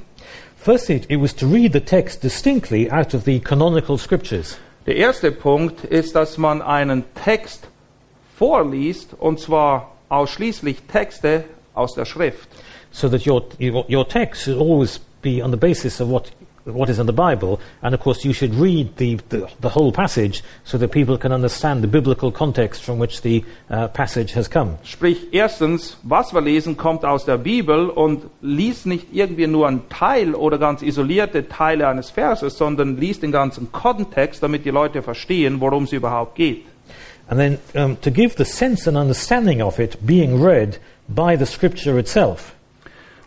[0.66, 4.58] Firstly, it was to read the text distinctly out of the canonical scriptures.
[4.88, 7.68] Der erste Punkt ist, dass man einen Text
[8.36, 11.44] vorliest, und zwar ausschließlich Texte
[11.76, 12.50] aus der Schrift.
[12.92, 16.32] so that your, your, your text should always be on the basis of what,
[16.66, 19.92] what is in the Bible, and of course you should read the, the, the whole
[19.92, 24.48] passage so that people can understand the biblical context from which the uh, passage has
[24.48, 24.78] come.
[24.84, 29.88] Sprich, erstens, was wir lesen, kommt aus der Bibel und liest nicht irgendwie nur einen
[29.90, 35.02] Teil oder ganz isolierte Teile eines Verses, sondern liest den ganzen Kontext, damit die Leute
[35.02, 36.66] verstehen, worum es überhaupt geht.
[37.28, 41.46] And then um, to give the sense and understanding of it being read by the
[41.46, 42.54] scripture itself.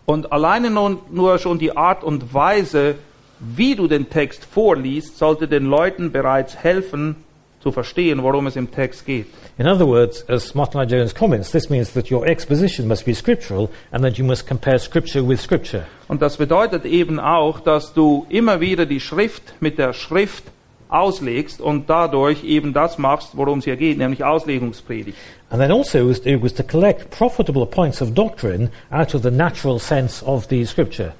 [0.06, 2.94] Und alleine nun, nur schon die Art und Weise,
[3.40, 7.16] wie du den Text vorliest, sollte den Leuten bereits helfen,
[7.60, 9.26] zu verstehen, worum es im Text geht.
[9.58, 13.14] In other words, as Martin Lloyd Jones comments, this means that your exposition must be
[13.14, 15.84] scriptural and that you must compare scripture with scripture.
[16.06, 20.44] Und das bedeutet eben auch, dass du immer wieder die Schrift mit der Schrift
[20.88, 25.18] auslegst und dadurch eben das machst, worum es hier geht, nämlich Auslegungspredigt.
[25.50, 29.22] And then also it was, it was to collect profitable points of doctrine out of
[29.22, 31.12] the natural sense of the scripture.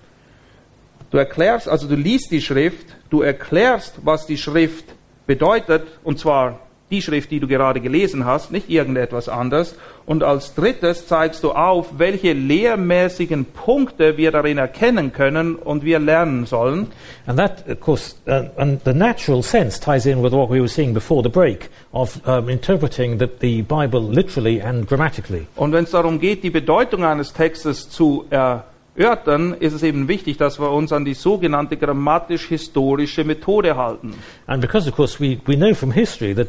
[1.11, 4.85] Du erklärst, also du liest die Schrift, du erklärst, was die Schrift
[5.27, 9.77] bedeutet, und zwar die Schrift, die du gerade gelesen hast, nicht irgendetwas anderes.
[10.07, 15.99] Und als drittes zeigst du auf, welche lehrmäßigen Punkte wir darin erkennen können und wir
[15.99, 16.89] lernen sollen.
[17.27, 20.69] And that, of course, uh, and the natural sense ties in with what we were
[20.69, 25.47] seeing before the break of um, interpreting the, the Bible literally and grammatically.
[25.57, 28.59] Und wenn es darum geht, die Bedeutung eines Textes zu äh,
[28.99, 34.15] Örtern ist es eben wichtig, dass wir uns an die sogenannte grammatisch-historische Methode halten.
[34.47, 36.49] And because, of course, we, we know from history that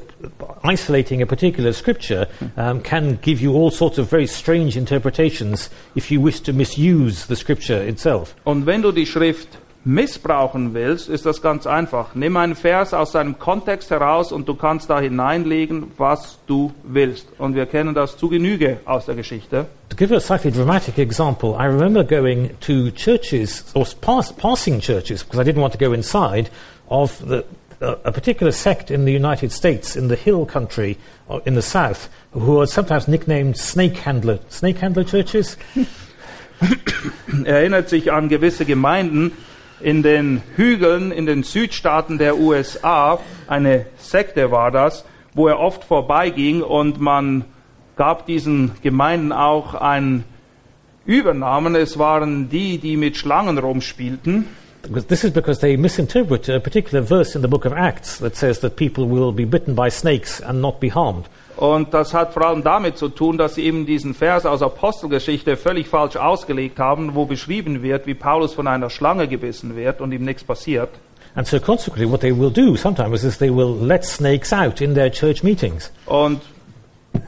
[0.63, 6.09] isolating a particular scripture um, can give you all sorts of very strange interpretations if
[6.09, 8.35] you wish to misuse the scripture itself.
[8.45, 12.13] Und wenn du die Schrift missbrauchen willst, ist das ganz einfach.
[12.13, 17.27] Nimm einen Vers aus seinem Kontext heraus und du kannst da hineinlegen, was du willst.
[17.37, 19.67] Und wir kennen das zu Genüge aus der Geschichte.
[19.89, 25.23] To give a slightly dramatic example, I remember going to churches, or pass, passing churches,
[25.23, 26.49] because I didn't want to go inside,
[26.89, 27.45] of the,
[27.81, 30.97] uh, a particular sect in the United States, in the hill country
[31.29, 35.57] uh, in the south, who are sometimes nicknamed snake handler, snake handler churches.
[37.45, 39.31] Erinnert sich an gewisse Gemeinden
[39.81, 43.19] in den Hügeln in den Südstaaten der USA.
[43.47, 47.45] Eine Sekte war das, wo er oft vorbeiging und man
[47.95, 50.23] gab diesen Gemeinden auch einen
[51.05, 51.75] Übernamen.
[51.75, 54.47] Es waren die, die mit Schlangen rumspielten.
[55.07, 58.59] This is because they misinterpret a particular verse in the book of Acts that says
[58.61, 61.25] that people will be bitten by snakes and not be harmed.
[61.59, 65.57] Und das hat vor allem damit zu tun, dass sie eben diesen Vers aus Apostelgeschichte
[65.57, 70.13] völlig falsch ausgelegt haben, wo beschrieben wird, wie Paulus von einer Schlange gebissen wird und
[70.13, 70.87] ihm nichts passiert.
[71.35, 74.95] And so consequently, what they will do sometimes is they will let snakes out in
[74.95, 75.91] their church meetings.
[76.05, 76.39] Und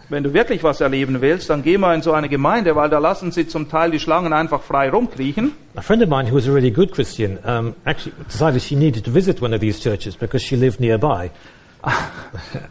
[0.08, 3.00] wenn du wirklich was erleben willst, dann geh mal in so eine Gemeinde, weil da
[3.00, 5.52] lassen sie zum Teil die Schlangen einfach frei rumkriechen.
[5.76, 9.04] A friend of mine who was a really good Christian um, actually decided she needed
[9.04, 11.30] to visit one of these churches because she lived nearby.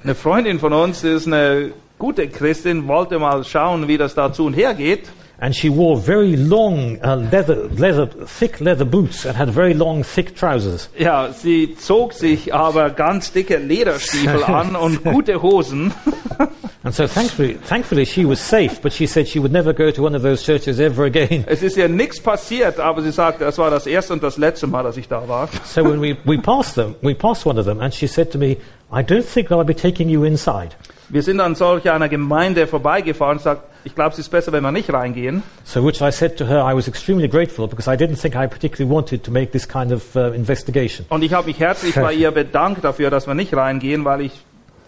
[0.05, 4.46] Eine Freundin von uns ist eine gute Christin, wollte mal schauen, wie das da zu
[4.46, 5.09] und her geht.
[5.40, 10.05] And she wore very long uh, leather, leather, thick leather boots and had very long,
[10.05, 10.90] thick trousers.
[10.98, 15.94] Ja, sie zog sich aber ganz dicke Lederstiefel an und gute Hosen.
[16.83, 20.03] And so thankfully, thankfully she was safe, but she said she would never go to
[20.03, 21.44] one of those churches ever again.
[21.46, 24.66] Es ist ihr nichts passiert, aber sie sagte, das war das erste und das letzte
[24.66, 25.50] Mal, dass ich da war.
[25.64, 28.38] So when we, we passed them, we passed one of them, and she said to
[28.38, 28.57] me,
[28.90, 30.70] I don't think I'll be taking you inside.
[31.11, 34.62] Wir sind an solch einer Gemeinde vorbeigefahren und sagt, ich glaube, es ist besser, wenn
[34.62, 35.43] wir nicht reingehen.
[35.64, 38.47] So which I said to her, I was extremely grateful because I didn't think I
[38.47, 41.07] particularly wanted to make this kind of uh, investigation.
[41.09, 44.45] Und ich habe mich herzlich bei ihr bedankt dafür, dass wir nicht reingehen, weil ich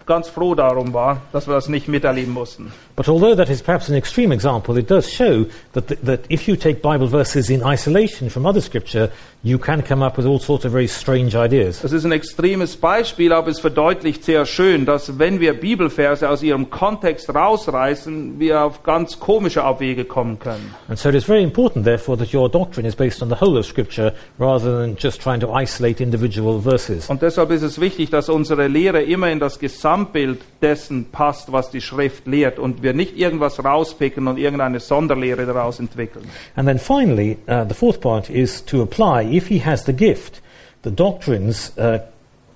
[0.07, 2.73] ganz froh darum war, dass wir das nicht miterleben mussten.
[2.95, 6.57] But although that is perhaps an extreme example, it does show that, that if you
[6.57, 9.11] take Bible verses in isolation from other scripture,
[9.43, 11.81] you can come up with all sorts of very strange ideas.
[11.81, 16.43] Das ist ein extremes Beispiel, aber es verdeutlicht sehr schön, dass wenn wir Bibelverse aus
[16.43, 20.75] ihrem Kontext rausreißen, wir auf ganz komische Abwege kommen können.
[20.89, 23.59] And so it is very important, therefore, that your doctrine is based on the whole
[23.59, 27.09] of scripture rather than just trying to isolate individual verses.
[27.09, 31.71] Und deshalb ist es wichtig, dass unsere Lehre immer in das Gesamtbild dessen passt, was
[31.71, 36.25] die Schrift lehrt und wir nicht irgendwas rauspicken und irgendeine Sonderlehre daraus entwickeln.
[36.57, 40.43] And then finally, uh, the fourth point is to apply, if he has the gift,
[40.83, 41.99] the doctrines uh,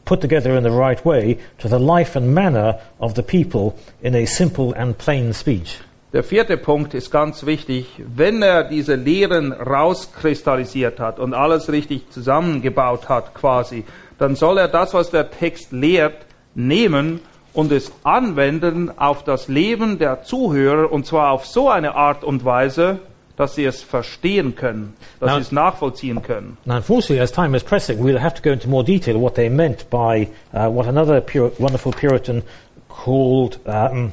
[0.04, 4.14] put together in the right way to the life and manner of the people in
[4.14, 5.80] a simple and plain speech.
[6.12, 7.86] Der vierte Punkt ist ganz wichtig.
[7.98, 13.84] Wenn er diese Lehren rauskristallisiert hat und alles richtig zusammengebaut hat quasi,
[14.18, 17.20] dann soll er das, was der Text lehrt, nehmen
[17.56, 22.44] und es anwenden auf das Leben der Zuhörer und zwar auf so eine Art und
[22.44, 23.00] Weise,
[23.36, 26.56] dass sie es verstehen können, dass Na- sie es nachvollziehen können.
[26.64, 29.50] Now, unfortunately, as time is pressing, we'll have to go into more detail what they
[29.50, 32.42] meant by uh, what another Pur- wonderful Puritan
[32.88, 34.12] called um,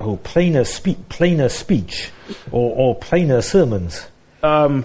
[0.00, 2.12] oh, plainer, spe- plainer speech
[2.50, 4.10] or, or plainer sermons.
[4.42, 4.84] Ähm,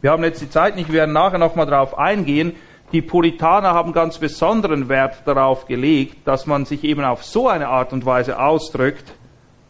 [0.00, 2.54] wir haben jetzt die Zeit nicht, wir werden nachher nochmal darauf eingehen.
[2.92, 7.68] Die Puritaner haben ganz besonderen Wert darauf gelegt, dass man sich eben auf so eine
[7.68, 9.12] Art und Weise ausdrückt,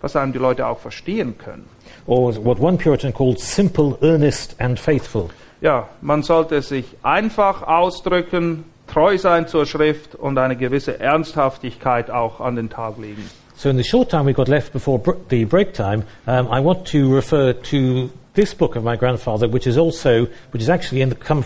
[0.00, 1.68] dass einem die Leute auch verstehen können.
[2.06, 5.28] Or what one Puritan called simple, earnest, and faithful.
[5.60, 12.40] Ja, man sollte sich einfach ausdrücken, treu sein zur Schrift und eine gewisse Ernsthaftigkeit auch
[12.40, 13.28] an den Tag legen.
[13.54, 16.90] So, in the short time we've got left before the break time, um, I want
[16.92, 21.08] to refer to this book of my grandfather, which is also, which is actually in
[21.10, 21.44] the, come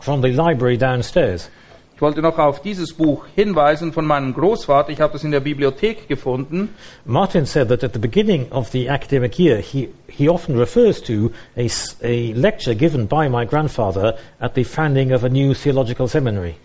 [0.00, 1.50] from the library downstairs.
[1.96, 4.90] Ich wollte noch auf dieses Buch hinweisen von meinem Großvater.
[4.90, 6.74] Ich habe das in der Bibliothek gefunden.
[7.06, 11.30] Martin said that at the beginning of the academic year, he, he often refers to
[11.56, 11.66] a,
[12.02, 16.56] a lecture given by my grandfather at the founding of a new theological seminary.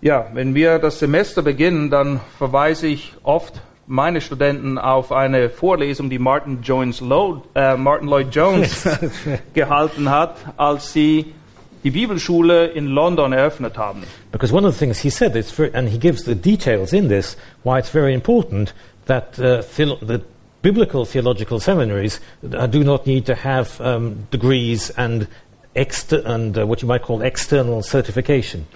[0.00, 6.10] Ja, wenn wir das Semester beginnen, dann verweise ich oft meine Studenten auf eine Vorlesung,
[6.10, 8.86] die Martin, Jones Lo äh, Martin Lloyd Jones
[9.54, 11.32] gehalten hat, als sie
[11.84, 14.02] die Bibelschule in London eröffnet haben.
[14.30, 17.08] Because one of the things he said, it's very, and he gives the details in
[17.08, 18.74] this, why it's very important
[19.06, 19.62] that uh,
[20.06, 20.20] the
[20.60, 22.20] biblical theological seminaries
[22.52, 25.26] uh, do not need to have um, degrees and,
[25.74, 28.66] exter- and uh, what you might call external certification.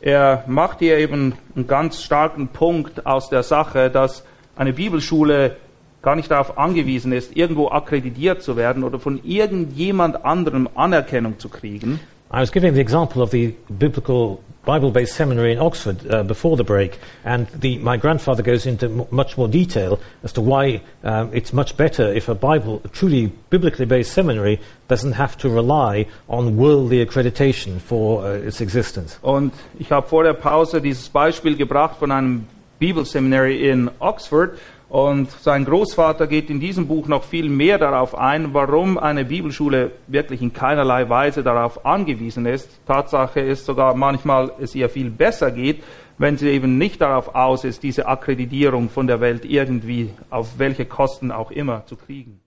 [0.00, 4.24] Er macht hier eben einen ganz starken Punkt aus der Sache, dass
[4.56, 5.56] eine Bibelschule
[6.02, 11.48] gar nicht darauf angewiesen ist, irgendwo akkreditiert zu werden oder von irgendjemand anderem Anerkennung zu
[11.48, 12.00] kriegen.
[12.32, 16.64] I was giving the example of the biblical Bible-based seminary in Oxford uh, before the
[16.64, 21.30] break, and the, my grandfather goes into m- much more detail as to why um,
[21.32, 26.56] it's much better if a Bible, a truly biblically-based seminary doesn't have to rely on
[26.56, 29.20] worldly accreditation for uh, its existence.
[29.22, 32.46] Und ich habe vor der Pause dieses Beispiel gebracht von einem
[32.78, 34.58] Bibelseminary in Oxford.
[34.88, 39.90] Und sein Großvater geht in diesem Buch noch viel mehr darauf ein, warum eine Bibelschule
[40.06, 42.70] wirklich in keinerlei Weise darauf angewiesen ist.
[42.86, 45.82] Tatsache ist sogar manchmal es ihr viel besser geht,
[46.18, 50.86] wenn sie eben nicht darauf aus ist, diese Akkreditierung von der Welt irgendwie auf welche
[50.86, 52.40] Kosten auch immer zu kriegen.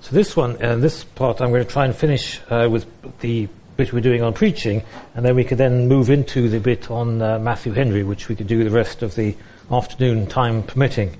[0.00, 2.86] So this one, uh, this part, I'm going to try and finish uh, with
[3.20, 4.82] the bit we're doing on preaching,
[5.14, 8.34] and then we could then move into the bit on uh, Matthew Henry, which we
[8.34, 9.36] could do the rest of the
[9.70, 11.12] afternoon, time permitting.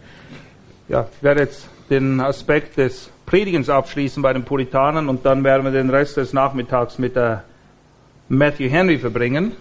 [0.89, 5.63] Ja, ich werde jetzt den Aspekt des Predigens abschließen bei den Puritanern und dann werden
[5.63, 7.45] wir den Rest des Nachmittags mit der
[8.29, 9.53] Matthew Henry verbringen.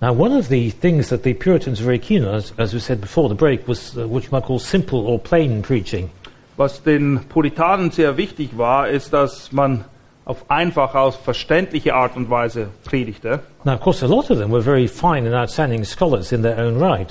[0.00, 2.80] Now, one of the things that the Puritans were very keen on, as, as we
[2.80, 6.10] said before the break, was uh, what you might call simple or plain preaching.
[6.56, 9.84] Was den Puritanen sehr wichtig war, ist, dass man
[10.28, 13.40] auf einfach, auf verständliche Art und Weise predigte.
[13.64, 16.58] Now, of course, a lot of them were very fine and outstanding scholars in their
[16.58, 17.08] own right.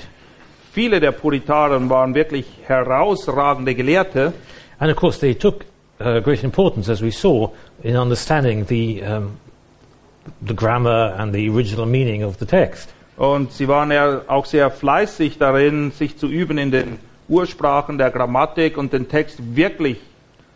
[0.72, 4.32] Viele der Puritanen waren wirklich herausragende Gelehrte
[4.78, 5.64] And of course, they took
[6.00, 7.50] uh, great importance, as we saw,
[7.82, 9.36] in understanding the, um,
[10.46, 12.90] the grammar and the original meaning of the text.
[13.16, 18.12] und sie waren ja auch sehr fleißig darin, sich zu üben in den Ursprachen der
[18.12, 19.98] Grammatik und den Text wirklich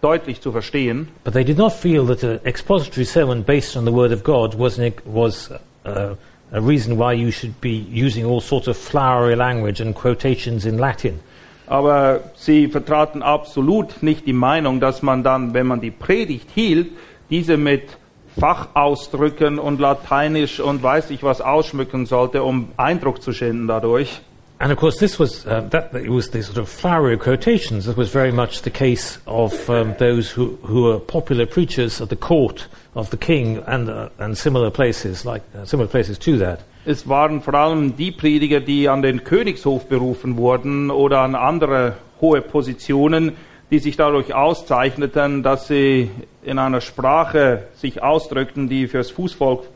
[0.02, 1.08] deutlich zu verstehen.
[1.24, 4.58] But they did not feel that an expository sermon based on the Word of God
[4.58, 5.50] was, an, was
[5.86, 6.16] uh,
[6.52, 10.78] a reason why you should be using all sorts of flowery language and quotations in
[10.78, 11.20] Latin.
[11.66, 16.90] Aber sie vertraten absolut nicht die Meinung, dass man dann, wenn man die Predigt hielt,
[17.30, 17.96] diese mit
[18.38, 24.20] Fachausdrücken und Lateinisch und weiß ich was ausschmücken sollte, um Eindruck zu schinden dadurch.
[24.62, 27.96] And of course, this was uh, that it was the sort of flowery quotations that
[27.96, 32.16] was very much the case of um, those who, who were popular preachers at the
[32.16, 36.60] court of the king and uh, and similar places like uh, similar places to that.
[36.86, 41.96] Es waren vor allem die Prediger, die an den Königshof berufen wurden oder an andere
[42.20, 43.32] hohe Positionen,
[43.72, 46.08] die sich dadurch auszeichneten, dass sie
[46.44, 49.66] in einer Sprache sich ausdrückten, die fürs Fußvolk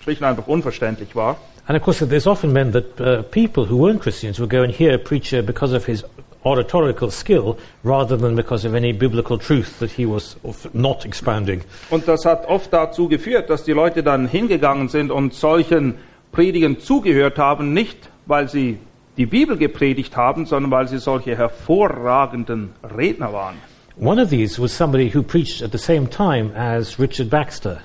[0.00, 1.36] schlicht und einfach unverständlich war.
[1.66, 4.72] And of course, this often meant that uh, people who weren't Christians would go and
[4.72, 6.04] hear a preacher because of his
[6.44, 10.36] oratorical skill rather than because of any biblical truth that he was
[10.74, 11.62] not expounding.
[11.90, 15.94] Und das hat oft dazu geführt, dass die Leute dann hingegangen sind und solchen
[16.32, 18.78] Predigern zugehört haben, nicht weil sie
[19.16, 23.56] die Bibel gepredigt haben, sondern weil sie solche hervorragenden Redner waren.
[23.96, 27.80] One of these was somebody who preached at the same time as Richard Baxter.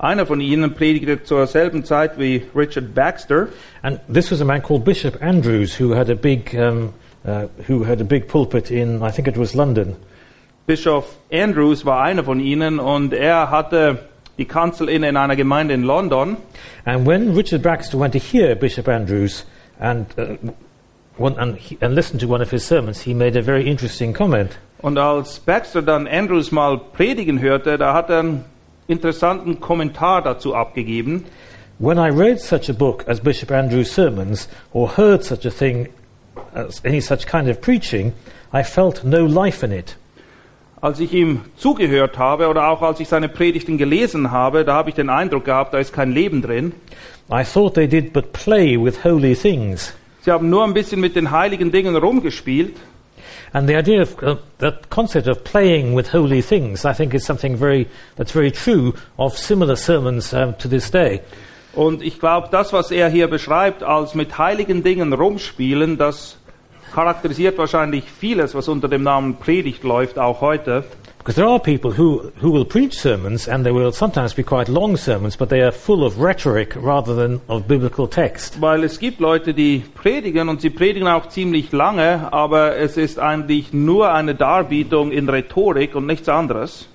[0.00, 3.48] Einer von ihnen predigte zur selben Zeit wie Richard Baxter.
[3.82, 6.94] And this was a man called Bishop Andrews who had a big, um,
[7.26, 9.96] uh, who had a big pulpit in, I think it was London.
[10.66, 13.98] Bischof Andrews war einer von ihnen und er hatte
[14.38, 16.36] die Kanzel in einer Gemeinde in London.
[16.84, 19.46] And when Richard Baxter went to hear Bishop Andrews
[19.80, 20.36] and, uh,
[21.16, 24.12] one, and, he, and listened to one of his sermons, he made a very interesting
[24.12, 24.58] comment.
[24.80, 28.44] Und als Baxter dann Andrews mal predigen hörte, da hat er
[28.88, 31.26] interessanten Kommentar dazu abgegeben.
[31.78, 35.88] When I read such a book as Bishop Andrews' sermons, or heard such a thing
[36.54, 38.12] as any such kind of preaching,
[38.52, 39.96] I felt no life in it.
[40.80, 44.90] Als ich ihm zugehört habe oder auch als ich seine Predigten gelesen habe, da habe
[44.90, 46.72] ich den Eindruck gehabt, da ist kein Leben drin.
[47.30, 49.94] I thought they did but play with holy things.
[50.22, 52.76] Sie haben nur ein bisschen mit den heiligen Dingen rumgespielt.
[53.52, 57.24] And the idea of uh, that concept of playing with holy things, I think, is
[57.24, 61.20] something very that's very true of similar sermons um, to this day.
[61.74, 66.36] Und ich glaube, das, was er hier beschreibt, als mit heiligen Dingen rumspielen, das
[66.92, 70.84] charakterisiert wahrscheinlich vieles, was unter dem Namen Predigt läuft, auch heute.
[71.28, 74.66] Because there are people who, who will preach sermons, and they will sometimes be quite
[74.66, 78.58] long sermons, but they are full of rhetoric rather than of biblical text.
[78.62, 83.18] Weil es gibt Leute, die predigen und sie predigen auch ziemlich lange, aber es ist
[83.18, 86.88] eigentlich nur eine Darbietung in Rhetorik und nichts anderes.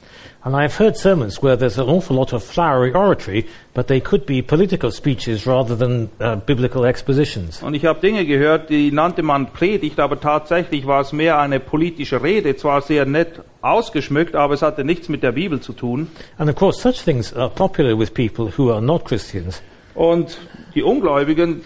[0.45, 4.25] And I've heard sermons where there's an awful lot of flowery oratory, but they could
[4.25, 7.63] be political speeches rather than uh, biblical expositions.
[7.63, 11.61] Und ich habe Dinge gehört, die nannte man Predigt, aber tatsächlich war es mehr eine
[11.61, 16.09] politische Rede, zwar sehr nett ausgeschmückt, aber es hatte nichts mit der Bibel zu tun.
[16.37, 19.61] And of course, such things are popular with people who are not Christians
[19.95, 20.39] Und
[20.75, 21.61] die Ungläubigen,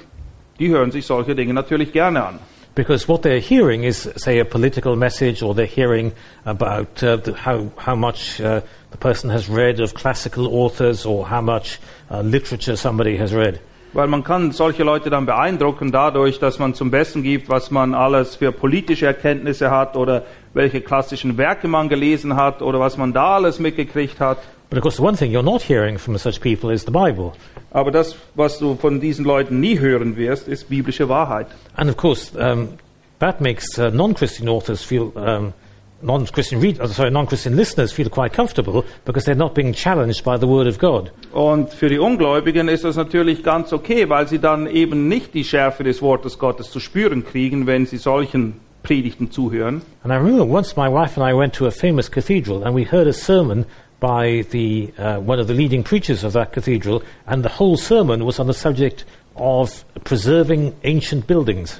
[0.59, 2.39] die hören sich solche Dinge natürlich gerne an.
[2.77, 6.13] Because what they're hearing is, say, a political message, or they're hearing
[6.45, 8.61] about uh, the, how, how much uh,
[8.91, 11.79] the person has read of classical authors, or how much
[12.11, 13.59] uh, literature somebody has read.
[13.93, 17.95] Weil man kann solche Leute dann beeindrucken dadurch, dass man zum Besten gibt, was man
[17.95, 20.23] alles für politische Erkenntnisse hat oder
[20.53, 24.37] welche klassischen Werke man gelesen hat oder was man da alles mitgekriegt hat.
[24.69, 27.33] But of course, the one thing you're not hearing from such people is the Bible.
[27.71, 31.47] Aber das, was du von diesen Leuten nie hören wirst, ist biblische Wahrheit.
[31.75, 32.77] And of course, um,
[33.19, 35.53] that makes uh, non-Christian authors feel, um,
[36.01, 40.37] non-Christian read, uh, sorry, non-Christian listeners feel quite comfortable because they're not being challenged by
[40.37, 41.11] the Word of God.
[41.31, 45.45] Und für die Ungläubigen ist das natürlich ganz okay, weil sie dann eben nicht die
[45.45, 49.81] Schärfe des Wortes Gottes zu spüren kriegen, wenn sie solchen Predigten zuhören.
[50.03, 52.85] And I remember once my wife and I went to a famous cathedral and we
[52.85, 53.65] heard a sermon
[53.99, 58.25] by the, uh, one of the leading preachers of that cathedral, and the whole sermon
[58.25, 61.79] was on the subject of preserving ancient buildings.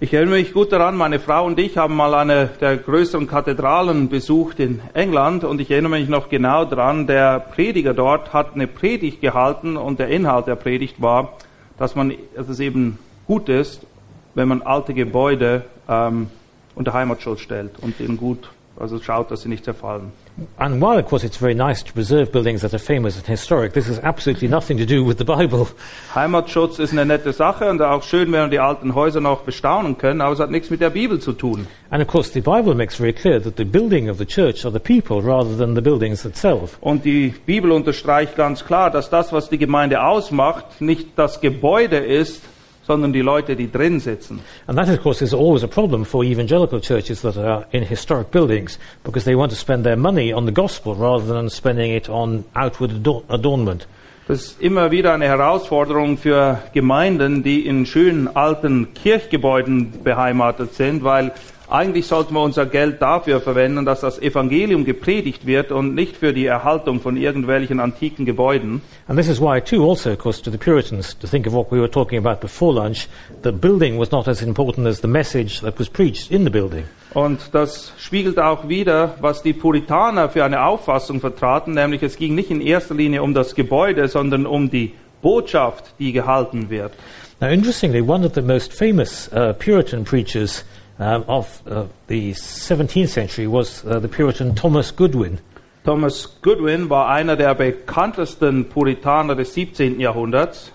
[0.00, 4.08] Ich erinnere mich gut daran, meine Frau und ich haben mal eine der größeren Kathedralen
[4.08, 8.66] besucht in England und ich erinnere mich noch genau daran, der Prediger dort hat eine
[8.66, 11.34] Predigt gehalten und der Inhalt der Predigt war,
[11.78, 13.86] dass, man, dass es eben gut ist,
[14.34, 16.26] wenn man alte Gebäude ähm,
[16.74, 20.12] unter Heimatschutz stellt und ihnen gut, also schaut, dass sie nicht zerfallen.
[20.56, 23.74] And while, of course, it's very nice to preserve buildings that are famous and historic,
[23.74, 25.66] this has absolutely nothing to do with the Bible.
[26.14, 29.98] Heimatschutz ist eine nette Sache und auch schön, wenn wir die alten Häuser noch bestaunen
[29.98, 31.66] können, aber es hat nichts mit der Bibel zu tun.
[31.90, 34.72] And of course, the Bible makes very clear that the building of the church are
[34.72, 36.78] the people rather than the buildings itself.
[36.80, 41.98] Und die Bibel unterstreicht ganz klar, dass das, was die Gemeinde ausmacht, nicht das Gebäude
[41.98, 42.42] ist,
[42.86, 44.40] sondern die Leute, die drin sitzen.
[44.66, 48.30] And that, of course, is always a problem for evangelical churches that are in historic
[48.30, 52.08] buildings because they want to spend their money on the gospel rather than spending it
[52.08, 53.86] on outward ador- adornment.
[54.28, 61.02] Das ist immer wieder eine Herausforderung für Gemeinden, die in schönen alten Kirchgebäuden beheimatet sind,
[61.02, 61.32] weil
[61.72, 66.32] eigentlich sollten wir unser Geld dafür verwenden, dass das Evangelium gepredigt wird und nicht für
[66.32, 68.82] die Erhaltung von irgendwelchen antiken Gebäuden.
[69.08, 71.72] And this is why, too, also, of course, to the Puritans, to think of what
[71.72, 73.08] we were talking about before lunch,
[73.42, 76.84] the building was not as important as the message that was preached in the building.
[77.14, 82.34] Und das spiegelt auch wieder, was die Puritaner für eine Auffassung vertraten, nämlich es ging
[82.34, 84.92] nicht in erster Linie um das Gebäude, sondern um die
[85.22, 86.92] Botschaft, die gehalten wird.
[87.40, 90.64] Now, interestingly, one of the most famous uh, Puritan preachers
[90.98, 95.38] um, of uh, the 17th century was uh, the Puritan Thomas Goodwin.
[95.84, 99.98] Thomas Goodwin war einer der bekanntesten Puritaner des 17.
[99.98, 100.70] Jahrhunderts.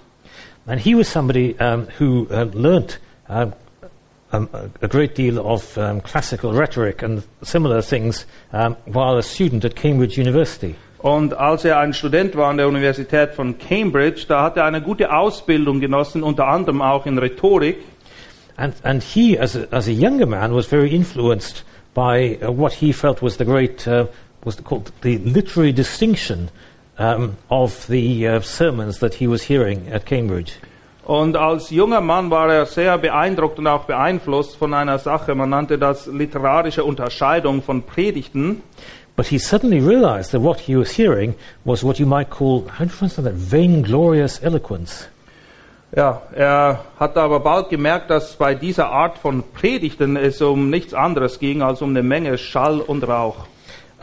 [0.66, 3.00] And he was somebody um, who uh, learnt
[3.30, 3.54] um,
[4.34, 10.76] a- great deal of classical rhetoric and similar things while a student at Cambridge University.
[11.00, 14.82] Und als er ein Student war an der Universität von Cambridge, da hat er eine
[14.82, 17.78] gute Ausbildung genossen, unter anderem auch in Rhetorik.
[18.58, 22.74] And, and he, as a, as a younger man, was very influenced by uh, what
[22.74, 24.08] he felt was the great, uh,
[24.44, 26.50] was called the literary distinction
[26.98, 30.54] um, of the uh, sermons that he was hearing at Cambridge.
[31.06, 35.36] Und als junger Mann war er sehr beeindruckt und auch beeinflusst von einer Sache.
[35.36, 38.62] Man nannte das literarische Unterscheidung von Predigten.
[39.16, 42.84] But he suddenly realized that what he was hearing was what you might call, how
[42.84, 45.08] do you translate that, vainglorious eloquence.
[45.96, 50.94] Ja, er hat aber bald gemerkt, dass bei dieser Art von Predigten es um nichts
[50.94, 53.48] anderes ging als um eine Menge Schall und Rauch.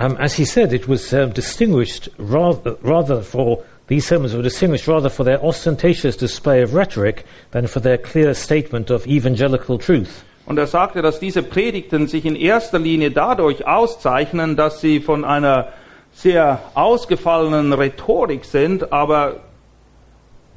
[0.00, 4.88] Um, as he said, it was uh, distinguished rather, rather for, these sermons were distinguished
[4.88, 10.24] rather for their ostentatious display of rhetoric than for their clear statement of evangelical truth.
[10.46, 15.24] Und er sagte, dass diese Predigten sich in erster Linie dadurch auszeichnen, dass sie von
[15.24, 15.68] einer
[16.12, 19.36] sehr ausgefallenen Rhetorik sind, aber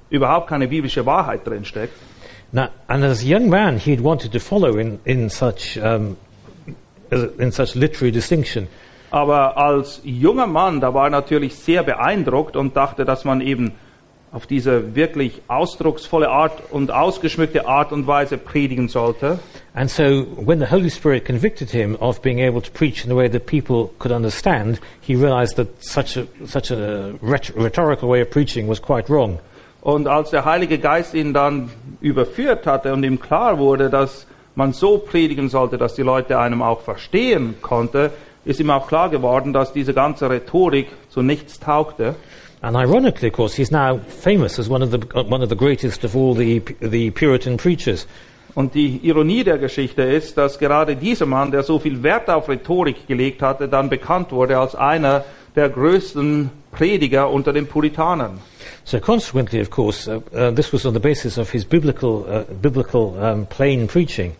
[0.09, 1.93] überhaupt keine biblische Wahrheit drinsteckt.
[2.51, 6.15] Now, and as a young man, he had wanted to follow in, in, such, um,
[7.11, 8.67] in such literary distinction.
[9.11, 13.73] Aber als junger Mann, da war er natürlich sehr beeindruckt und dachte, dass man eben
[14.31, 19.39] auf diese wirklich ausdrucksvolle Art und ausgeschmückte Art und Weise predigen sollte.
[19.73, 23.15] And so, when the Holy Spirit convicted him of being able to preach in a
[23.15, 28.21] way that people could understand, he realized that such a, such a rhet- rhetorical way
[28.21, 29.39] of preaching was quite wrong.
[29.81, 31.69] Und als der Heilige Geist ihn dann
[32.01, 36.61] überführt hatte und ihm klar wurde, dass man so predigen sollte, dass die Leute einem
[36.61, 38.11] auch verstehen konnte,
[38.43, 42.15] ist ihm auch klar geworden, dass diese ganze Rhetorik zu nichts taugte.
[42.61, 46.03] And ironically, of course, he's now famous as one of the, one of the greatest
[46.03, 48.07] of all the, the Puritan preachers.
[48.55, 52.49] Und die Ironie der Geschichte ist, dass gerade dieser Mann, der so viel Wert auf
[52.49, 55.23] Rhetorik gelegt hatte, dann bekannt wurde als einer
[55.55, 58.39] der größten Prediger unter den Puritanern.
[58.83, 62.43] So consequently, of course, uh, uh, this was on the basis of his biblical, uh,
[62.61, 64.35] biblical um, plain preaching.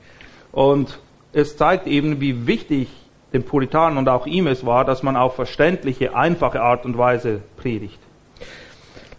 [0.52, 1.00] Und
[1.34, 2.90] es zeigt eben, wie wichtig
[3.34, 7.42] den Puritanern und auch ihm es war, dass man auf verständliche, einfache Art und Weise
[7.58, 8.00] predigt.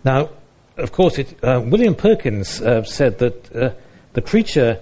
[0.05, 0.29] Now,
[0.77, 3.71] of course, it, uh, William Perkins uh, said that uh,
[4.14, 4.79] the preacher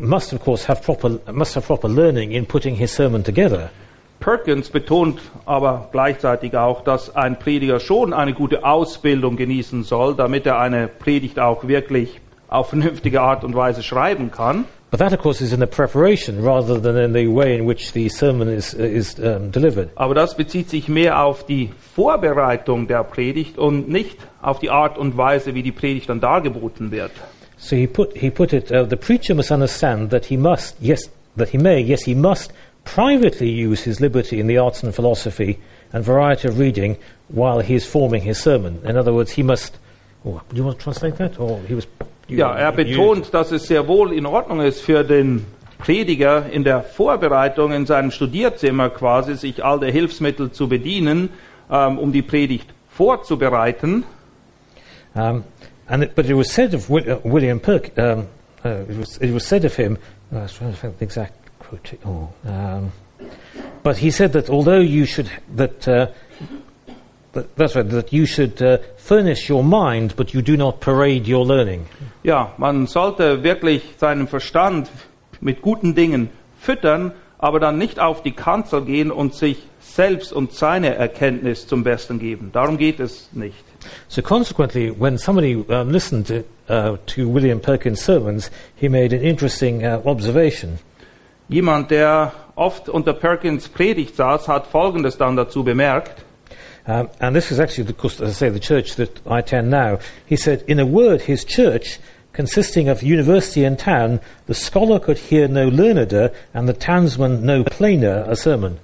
[0.00, 3.70] must, of course, have proper, must have proper learning in putting his sermon together.
[4.20, 10.46] Perkins betont aber gleichzeitig auch, dass ein Prediger schon eine gute Ausbildung genießen soll, damit
[10.46, 14.64] er eine Predigt auch wirklich auf vernünftige Art und Weise schreiben kann.
[14.90, 17.92] But that, of course, is in the preparation rather than in the way in which
[17.92, 19.90] the sermon is, is um, delivered.
[19.96, 24.96] Aber das bezieht sich mehr auf die Vorbereitung der Predigt und nicht auf die Art
[24.96, 27.10] und Weise, wie die Predigt dann dargeboten wird.
[27.58, 31.10] So he put, he put it, uh, the preacher must understand that he must, yes,
[31.36, 32.54] that he may, yes, he must
[32.94, 35.58] privately use his liberty in the arts and philosophy
[35.92, 36.96] and variety of reading
[37.28, 38.80] while he is forming his sermon.
[38.84, 39.78] In other words, he must.
[40.24, 41.38] Oh, do you want to translate that?
[41.38, 41.86] Or he was.
[42.28, 45.46] you- Ja, er betont, dass es sehr wohl in Ordnung ist für den
[45.78, 51.30] Prediger in der Vorbereitung in seinem Studierzimmer quasi sich all der Hilfsmittel zu bedienen,
[51.70, 54.04] ähm, um die Predigt vorzubereiten.
[55.14, 55.44] Um,
[55.86, 58.26] and it, but it was said of uh, William Perk, um,
[58.64, 59.96] uh, it, was, it was said of him,
[60.32, 61.37] I was trying to think the exact
[61.68, 61.98] quote.
[62.04, 62.92] Oh, um,
[63.82, 66.06] but he said that although you should, that, uh,
[67.32, 71.26] that that's right, that you should uh, furnish your mind, but you do not parade
[71.28, 71.86] your learning.
[72.24, 74.90] Ja, man sollte wirklich seinen Verstand
[75.40, 80.52] mit guten Dingen füttern, aber dann nicht auf die Kanzel gehen und sich selbst und
[80.52, 82.50] seine Erkenntnis zum Besten geben.
[82.52, 83.64] Darum geht es nicht.
[84.08, 89.22] So consequently, when somebody um, listened to, uh, to William Perkins' sermons, he made an
[89.22, 90.80] interesting uh, observation.
[91.48, 96.24] Jemand, der oft unter Perkins Predigt saß, hat Folgendes dann dazu bemerkt.
[96.86, 99.68] Um, and this is actually, of course, as I say, the church that I attend
[99.70, 99.98] now.
[100.26, 102.00] He said, in a word, his church,
[102.32, 107.62] consisting of university and town, the scholar could hear no learneder, and the townsman no
[107.62, 108.78] plainer a sermon.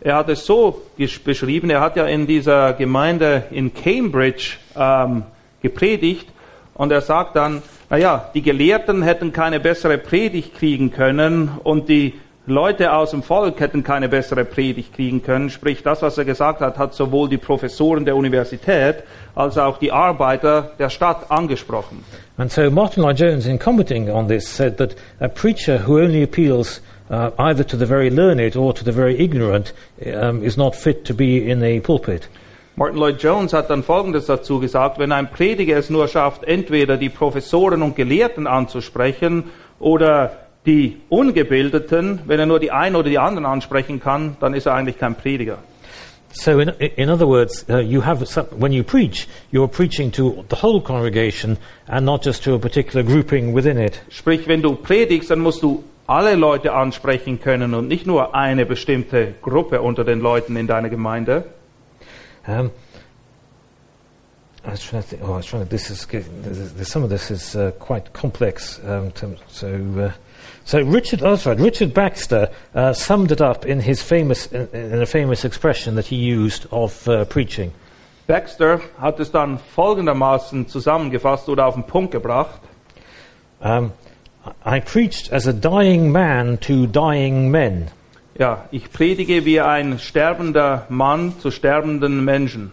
[0.00, 0.82] Er hat es so
[1.24, 5.24] beschrieben, er hat ja in dieser Gemeinde in Cambridge ähm,
[5.60, 6.28] gepredigt
[6.74, 12.14] und er sagt dann, naja, die Gelehrten hätten keine bessere Predigt kriegen können und die
[12.46, 15.50] Leute aus dem Volk hätten keine bessere Predigt kriegen können.
[15.50, 19.02] Sprich, das, was er gesagt hat, hat sowohl die Professoren der Universität
[19.34, 22.04] als auch die Arbeiter der Stadt angesprochen.
[22.38, 26.22] And so Martin Lloyd Jones, in commenting on this, said that a preacher who only
[26.22, 26.80] appeals
[27.10, 29.74] uh, either to the very learned or to the very ignorant
[30.06, 32.28] um, is not fit to be in a pulpit.
[32.76, 36.96] Martin Lloyd Jones hat dann Folgendes dazu gesagt, wenn ein Prediger es nur schafft, entweder
[36.96, 39.44] die Professoren und Gelehrten anzusprechen
[39.78, 44.66] oder die Ungebildeten, wenn er nur die einen oder die anderen ansprechen kann, dann ist
[44.66, 45.58] er eigentlich kein Prediger.
[46.32, 50.44] So, in, in other words, uh, you have some, when you preach, you're preaching to
[50.48, 51.58] the whole congregation
[51.88, 54.00] and not just to a particular grouping within it.
[54.10, 58.64] Sprich, wenn du predigst, dann musst du alle Leute ansprechen können und nicht nur eine
[58.64, 61.44] bestimmte Gruppe unter den Leuten in deiner Gemeinde.
[62.46, 62.70] Um,
[64.64, 65.22] I was trying to think.
[65.22, 65.68] Oh, I was trying to.
[65.68, 68.78] This is there's, some of this is uh, quite complex.
[68.84, 69.68] Um, to, so,
[69.98, 70.12] uh,
[70.64, 71.22] so Richard.
[71.22, 71.58] Oh, that's right.
[71.58, 76.06] Richard Baxter uh, summed it up in his famous, in, in a famous expression that
[76.06, 77.72] he used of uh, preaching.
[78.26, 82.60] Baxter hat es dann folgendermaßen zusammengefasst oder auf den Punkt gebracht.
[83.60, 83.92] Um,
[84.64, 87.90] I preached as a dying man to dying men.
[88.40, 92.72] Ja, ich predige wie ein sterbender Mann zu sterbenden Menschen.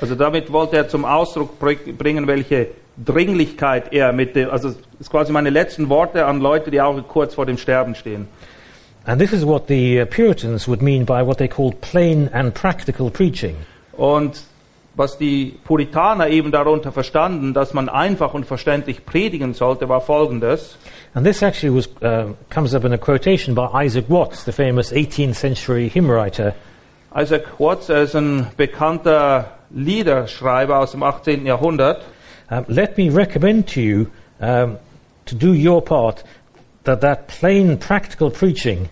[0.00, 4.78] Also damit wollte er zum Ausdruck br- bringen, welche Dringlichkeit er mit dem, also das
[5.00, 8.26] ist quasi meine letzten Worte an Leute, die auch kurz vor dem Sterben stehen.
[9.04, 13.10] And this is what the Puritans would mean by what they called plain and practical
[13.10, 13.56] preaching.
[13.92, 14.44] Und
[14.96, 20.76] was die Puritaner eben darunter verstanden, dass man einfach und verständlich predigen sollte, war folgendes.
[21.14, 24.92] And this actually was, uh, comes up in a quotation by Isaac Watts, the famous
[24.92, 26.54] 18th century hymn writer.
[27.16, 31.46] Isaac Watts ist ein bekannter Liederschreiber aus dem 18.
[31.46, 32.02] Jahrhundert.
[32.50, 34.06] Um, let me recommend to you
[34.40, 34.78] um,
[35.26, 36.24] to do your part
[36.84, 38.88] that that plain practical preaching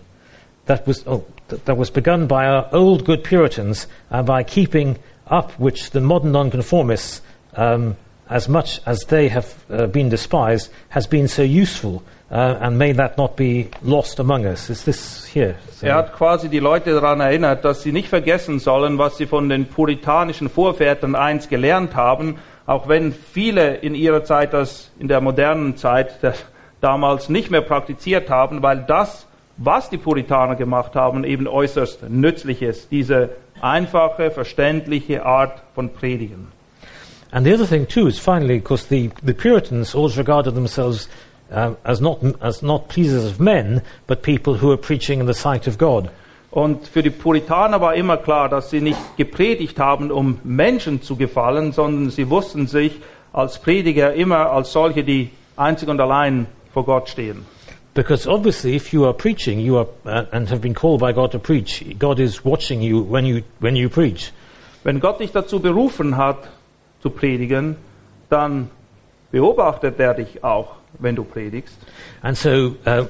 [0.65, 1.23] that was, oh,
[1.65, 4.97] that was begun by our old good Puritans and by keeping
[5.29, 7.21] up which the modern nonconformists
[7.55, 7.95] um,
[8.29, 12.01] as much as they have uh, been despised, has been so useful,
[12.31, 14.69] uh, and may that not be lost among us.
[14.69, 15.55] Is this here?
[15.71, 19.27] So- Er hat quasi die Leute daran erinnert, dass sie nicht vergessen sollen, was sie
[19.27, 25.09] von den puritanischen Vorvätern einst gelernt haben, auch wenn viele in ihrer Zeit das in
[25.09, 26.43] der modernen Zeit das
[26.81, 32.61] damals nicht mehr praktiziert haben, weil das, was die Puritaner gemacht haben, eben äußerst nützlich
[32.61, 32.89] ist.
[32.91, 33.29] Diese
[33.63, 36.47] einfache, verständliche Art von Predigen.
[37.31, 41.09] And the other thing too is finally, because the, the Puritans always regarded themselves
[41.49, 45.33] um, as not as not pleasers of men, but people who are preaching in the
[45.33, 46.09] sight of God.
[46.51, 51.15] Und für die Puritaner war immer klar, dass sie nicht gepredigt haben, um Menschen zu
[51.15, 53.01] gefallen, sondern sie wussten sich
[53.31, 57.45] als Prediger immer als solche, die einzig und allein vor Gott stehen.
[57.93, 61.31] Because obviously, if you are preaching, you are uh, and have been called by God
[61.33, 64.31] to preach, God is watching you when you when you preach.
[64.83, 66.49] Wenn Gott dich dazu berufen hat,
[67.01, 67.75] zu predigen,
[68.29, 68.69] dann
[69.31, 71.77] beobachtet er dich auch, wenn du predigst.
[72.23, 73.05] And so, uh,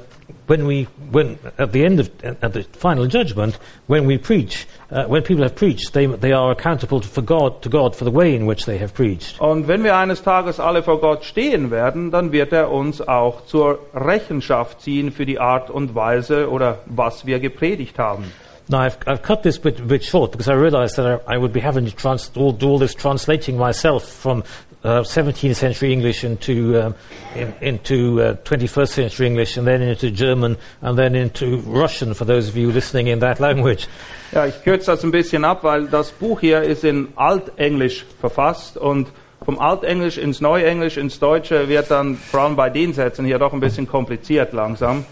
[0.48, 3.58] when we, when at the end of at the final judgment,
[3.88, 7.62] when we preach, uh, when people have preached, they they are accountable to, for God
[7.62, 9.40] to God for the way in which they have preached.
[9.40, 13.46] Und wenn wir eines Tages alle vor Gott stehen werden, dann wird er uns auch
[13.46, 18.26] zur Rechenschaft ziehen für die Art und Weise oder was wir gepredigt haben.
[18.70, 21.52] Now, I've, I've cut this bit, bit short because I realized that I, I would
[21.52, 24.44] be having to trans- all, do all this translating myself from
[24.84, 26.96] uh, 17th century English into, um,
[27.36, 32.26] in, into uh, 21st century English and then into German and then into Russian for
[32.26, 33.88] those of you listening in that language.
[34.32, 38.78] Ja, ich kürze das ein bisschen ab, weil das Buch hier ist in Altenglisch verfasst
[38.78, 39.08] und
[39.46, 43.54] vom Altenglisch ins Neuenglisch ins Deutsche wird dann vor allem bei den Sätzen hier doch
[43.54, 45.06] ein bisschen kompliziert langsam.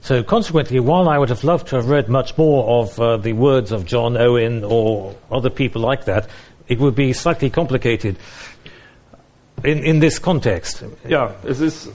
[0.00, 3.32] So consequently, while I would have loved to have read much more of uh, the
[3.32, 6.28] words of John Owen or other people like that,
[6.68, 8.16] it would be slightly complicated
[9.64, 10.84] in, in this context.
[11.08, 11.90] Ja, es ist,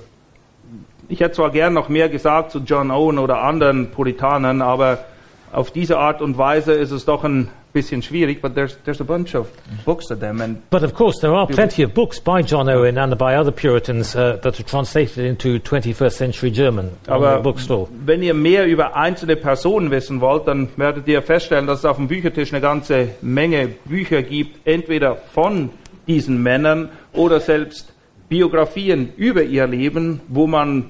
[1.07, 5.05] ich hätte zwar gern noch mehr gesagt zu John Owen oder anderen Puritanern, aber
[5.51, 9.03] auf diese Art und Weise ist es doch ein bisschen schwierig, but there's, there's a
[9.03, 9.47] bunch of
[9.85, 12.97] books of them and But of course, there are plenty of books by John Owen
[12.97, 17.87] and by other Puritans uh, that are translated into 21st century German Aber bookstore.
[18.05, 21.97] wenn ihr mehr über einzelne Personen wissen wollt, dann werdet ihr feststellen, dass es auf
[21.97, 25.69] dem Büchertisch eine ganze Menge Bücher gibt, entweder von
[26.07, 27.93] diesen Männern oder selbst
[28.29, 30.89] Biografien über ihr Leben, wo man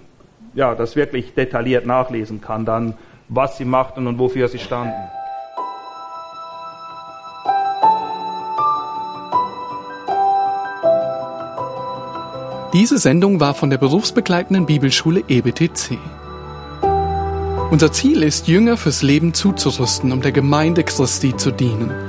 [0.53, 2.95] ja, das wirklich detailliert nachlesen kann, dann
[3.29, 4.93] was sie machten und wofür sie standen.
[12.73, 15.97] Diese Sendung war von der berufsbegleitenden Bibelschule EBTC.
[17.71, 22.08] Unser Ziel ist, Jünger fürs Leben zuzurüsten, um der Gemeinde Christi zu dienen.